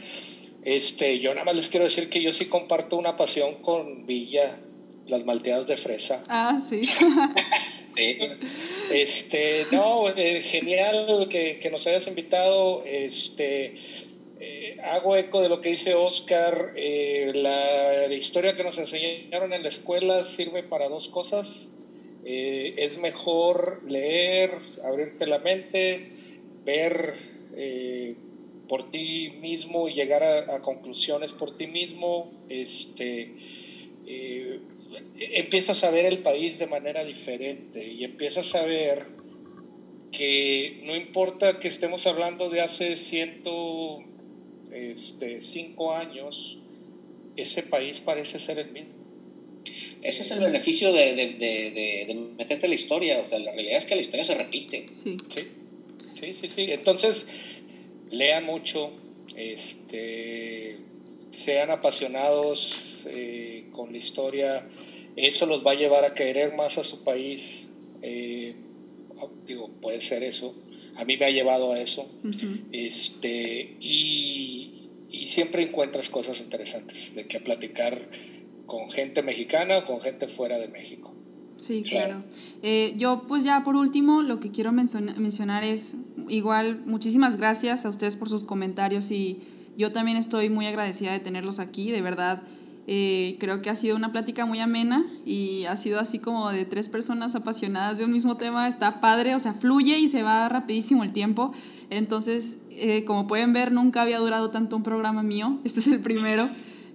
[0.63, 4.59] Este, yo nada más les quiero decir que yo sí comparto una pasión con Villa,
[5.07, 6.23] las malteadas de fresa.
[6.27, 6.81] Ah, sí.
[7.95, 8.17] sí.
[8.91, 12.83] Este, no, eh, genial que, que, nos hayas invitado.
[12.85, 13.75] Este,
[14.47, 19.63] eh, hago eco de lo que dice Oscar, eh, la historia que nos enseñaron en
[19.63, 21.71] la escuela sirve para dos cosas.
[22.25, 24.51] Eh, es mejor leer,
[24.83, 26.11] abrirte la mente,
[26.63, 27.15] ver
[28.67, 32.31] por ti mismo y llegar a, conclusiones por ti mismo.
[32.49, 33.33] Este,
[35.17, 39.07] empiezas a ver el país de manera diferente y empiezas a ver
[40.11, 44.03] que no importa que estemos hablando de hace ciento
[44.71, 46.59] este, cinco años,
[47.35, 49.05] ese país parece ser el mismo.
[50.01, 53.51] Ese es el beneficio de, de, de, de, meterte en la historia, o sea, la
[53.51, 54.85] realidad es que la historia se repite.
[55.03, 55.17] Sí,
[56.19, 56.71] sí, sí, sí.
[56.71, 57.25] Entonces,
[58.11, 58.91] lean mucho,
[59.35, 60.77] este,
[61.31, 64.67] sean apasionados eh, con la historia,
[65.15, 67.67] eso los va a llevar a querer más a su país.
[68.01, 68.53] Eh,
[69.47, 70.53] digo, puede ser eso
[70.95, 72.09] a mí me ha llevado a eso.
[72.71, 74.71] este, y,
[75.27, 78.09] siempre encuentras cosas interesantes de que platicar
[78.65, 81.13] con gente mexicana o con gente fuera de México.
[81.57, 82.23] Sí, claro.
[82.63, 85.95] Eh, yo pues ya por último lo que quiero mencionar es
[86.29, 89.39] igual muchísimas gracias a ustedes por sus comentarios y
[89.77, 92.43] yo también estoy muy agradecida de tenerlos aquí, de verdad
[92.87, 96.65] eh, creo que ha sido una plática muy amena y ha sido así como de
[96.65, 98.67] tres personas apasionadas de un mismo tema.
[98.67, 101.51] Está padre, o sea, fluye y se va rapidísimo el tiempo.
[101.89, 105.59] Entonces, eh, como pueden ver, nunca había durado tanto un programa mío.
[105.63, 106.47] Este es el primero.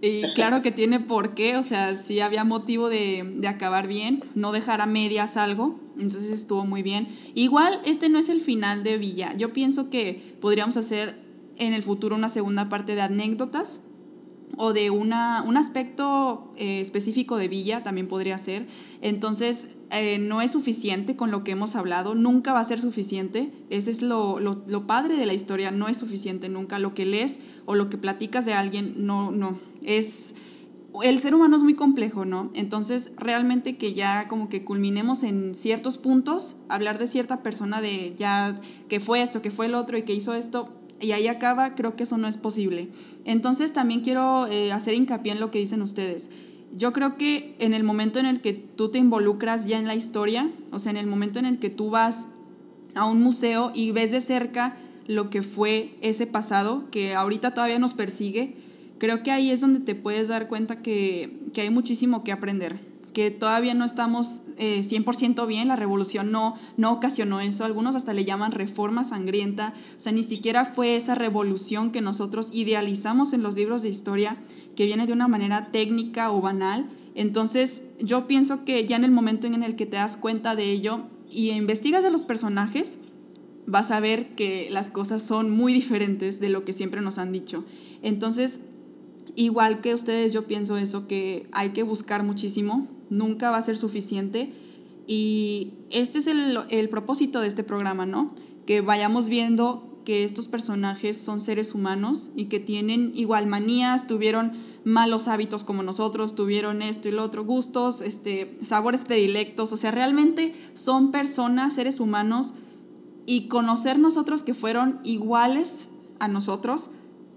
[0.03, 4.25] Y claro que tiene por qué, o sea, sí había motivo de, de acabar bien,
[4.35, 7.07] no dejar a medias algo, entonces estuvo muy bien.
[7.35, 9.35] Igual, este no es el final de Villa.
[9.37, 11.21] Yo pienso que podríamos hacer
[11.59, 13.81] en el futuro una segunda parte de anécdotas
[14.57, 18.67] o de una, un aspecto eh, específico de Villa también podría ser.
[19.01, 23.51] Entonces, eh, no es suficiente con lo que hemos hablado, nunca va a ser suficiente.
[23.71, 26.79] Ese es lo, lo, lo, padre de la historia, no es suficiente nunca.
[26.79, 29.59] Lo que lees o lo que platicas de alguien, no, no.
[29.83, 30.35] Es.
[31.03, 32.51] El ser humano es muy complejo, ¿no?
[32.53, 38.15] Entonces, realmente que ya como que culminemos en ciertos puntos, hablar de cierta persona de
[38.19, 38.57] ya
[38.89, 40.69] que fue esto, que fue el otro y que hizo esto,
[41.01, 42.89] y ahí acaba, creo que eso no es posible.
[43.25, 46.31] Entonces también quiero eh, hacer hincapié en lo que dicen ustedes.
[46.77, 49.95] Yo creo que en el momento en el que tú te involucras ya en la
[49.95, 52.27] historia, o sea, en el momento en el que tú vas
[52.95, 57.79] a un museo y ves de cerca lo que fue ese pasado, que ahorita todavía
[57.79, 58.55] nos persigue,
[58.99, 62.90] creo que ahí es donde te puedes dar cuenta que, que hay muchísimo que aprender
[63.11, 68.13] que todavía no estamos eh, 100% bien, la revolución no, no ocasionó eso, algunos hasta
[68.13, 73.43] le llaman reforma sangrienta, o sea, ni siquiera fue esa revolución que nosotros idealizamos en
[73.43, 74.37] los libros de historia,
[74.77, 76.89] que viene de una manera técnica o banal.
[77.15, 80.71] Entonces, yo pienso que ya en el momento en el que te das cuenta de
[80.71, 81.01] ello
[81.31, 82.99] y investigas de los personajes,
[83.67, 87.33] vas a ver que las cosas son muy diferentes de lo que siempre nos han
[87.33, 87.65] dicho.
[88.03, 88.61] Entonces,
[89.37, 93.77] igual que ustedes, yo pienso eso, que hay que buscar muchísimo, nunca va a ser
[93.77, 94.53] suficiente.
[95.07, 98.35] Y este es el, el, propósito de este programa, ¿no?
[98.65, 104.53] Que vayamos viendo que estos personajes son seres humanos y que tienen igual manías, tuvieron
[104.85, 109.91] malos hábitos como nosotros, tuvieron esto y lo otro, gustos, este, sabores predilectos, o sea,
[109.91, 112.55] realmente son personas, seres humanos,
[113.27, 115.89] y conocer nosotros que fueron iguales
[116.19, 116.91] a nosotros,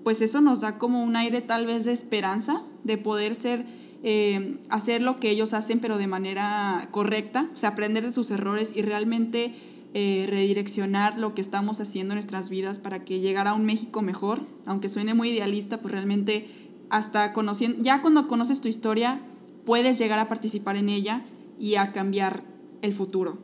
[0.04, 3.66] pues eso nos da como un aire tal vez de esperanza, de poder ser
[4.04, 8.30] eh, hacer lo que ellos hacen, pero de manera correcta, o sea, aprender de sus
[8.32, 9.54] errores y realmente
[9.94, 14.02] eh, redireccionar lo que estamos haciendo en nuestras vidas para que llegara a un México
[14.02, 16.48] mejor, aunque suene muy idealista, pues realmente
[16.90, 19.22] hasta conociendo, ya cuando conoces tu historia,
[19.66, 21.24] puedes llegar a participar en ella
[21.60, 22.44] y a cambiar
[22.82, 23.38] el futuro.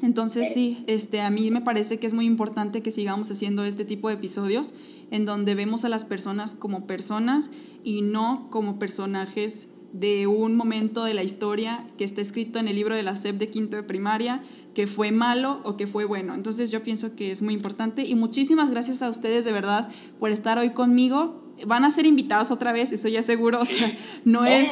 [0.00, 3.84] Entonces sí, este, a mí me parece que es muy importante que sigamos haciendo este
[3.84, 4.74] tipo de episodios
[5.10, 7.50] en donde vemos a las personas como personas
[7.82, 12.76] y no como personajes de un momento de la historia que está escrito en el
[12.76, 14.42] libro de la SEP de quinto de primaria,
[14.74, 16.34] que fue malo o que fue bueno.
[16.34, 19.88] Entonces yo pienso que es muy importante y muchísimas gracias a ustedes de verdad
[20.20, 23.92] por estar hoy conmigo van a ser invitados otra vez, eso ya seguro, o sea,
[24.24, 24.68] no, es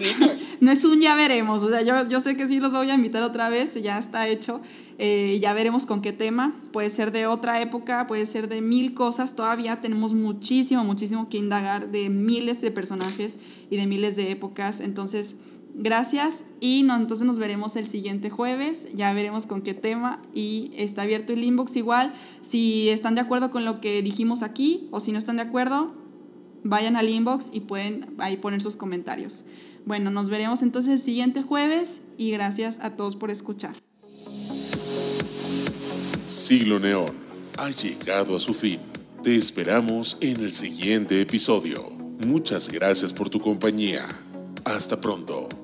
[0.60, 2.94] no es un ya veremos, o sea, yo, yo sé que sí los voy a
[2.94, 4.60] invitar otra vez, ya está hecho,
[4.98, 8.94] eh, ya veremos con qué tema, puede ser de otra época, puede ser de mil
[8.94, 13.38] cosas, todavía tenemos muchísimo, muchísimo que indagar de miles de personajes
[13.70, 15.36] y de miles de épocas, entonces...
[15.74, 20.70] Gracias y no, entonces nos veremos el siguiente jueves, ya veremos con qué tema y
[20.76, 22.12] está abierto el inbox igual,
[22.42, 25.94] si están de acuerdo con lo que dijimos aquí o si no están de acuerdo,
[26.64, 29.42] vayan al inbox y pueden ahí poner sus comentarios.
[29.84, 33.76] Bueno, nos veremos entonces el siguiente jueves y gracias a todos por escuchar.
[36.24, 37.12] Siglo Neón
[37.58, 38.78] ha llegado a su fin.
[39.22, 41.90] Te esperamos en el siguiente episodio.
[42.26, 44.06] Muchas gracias por tu compañía.
[44.64, 45.61] Hasta pronto.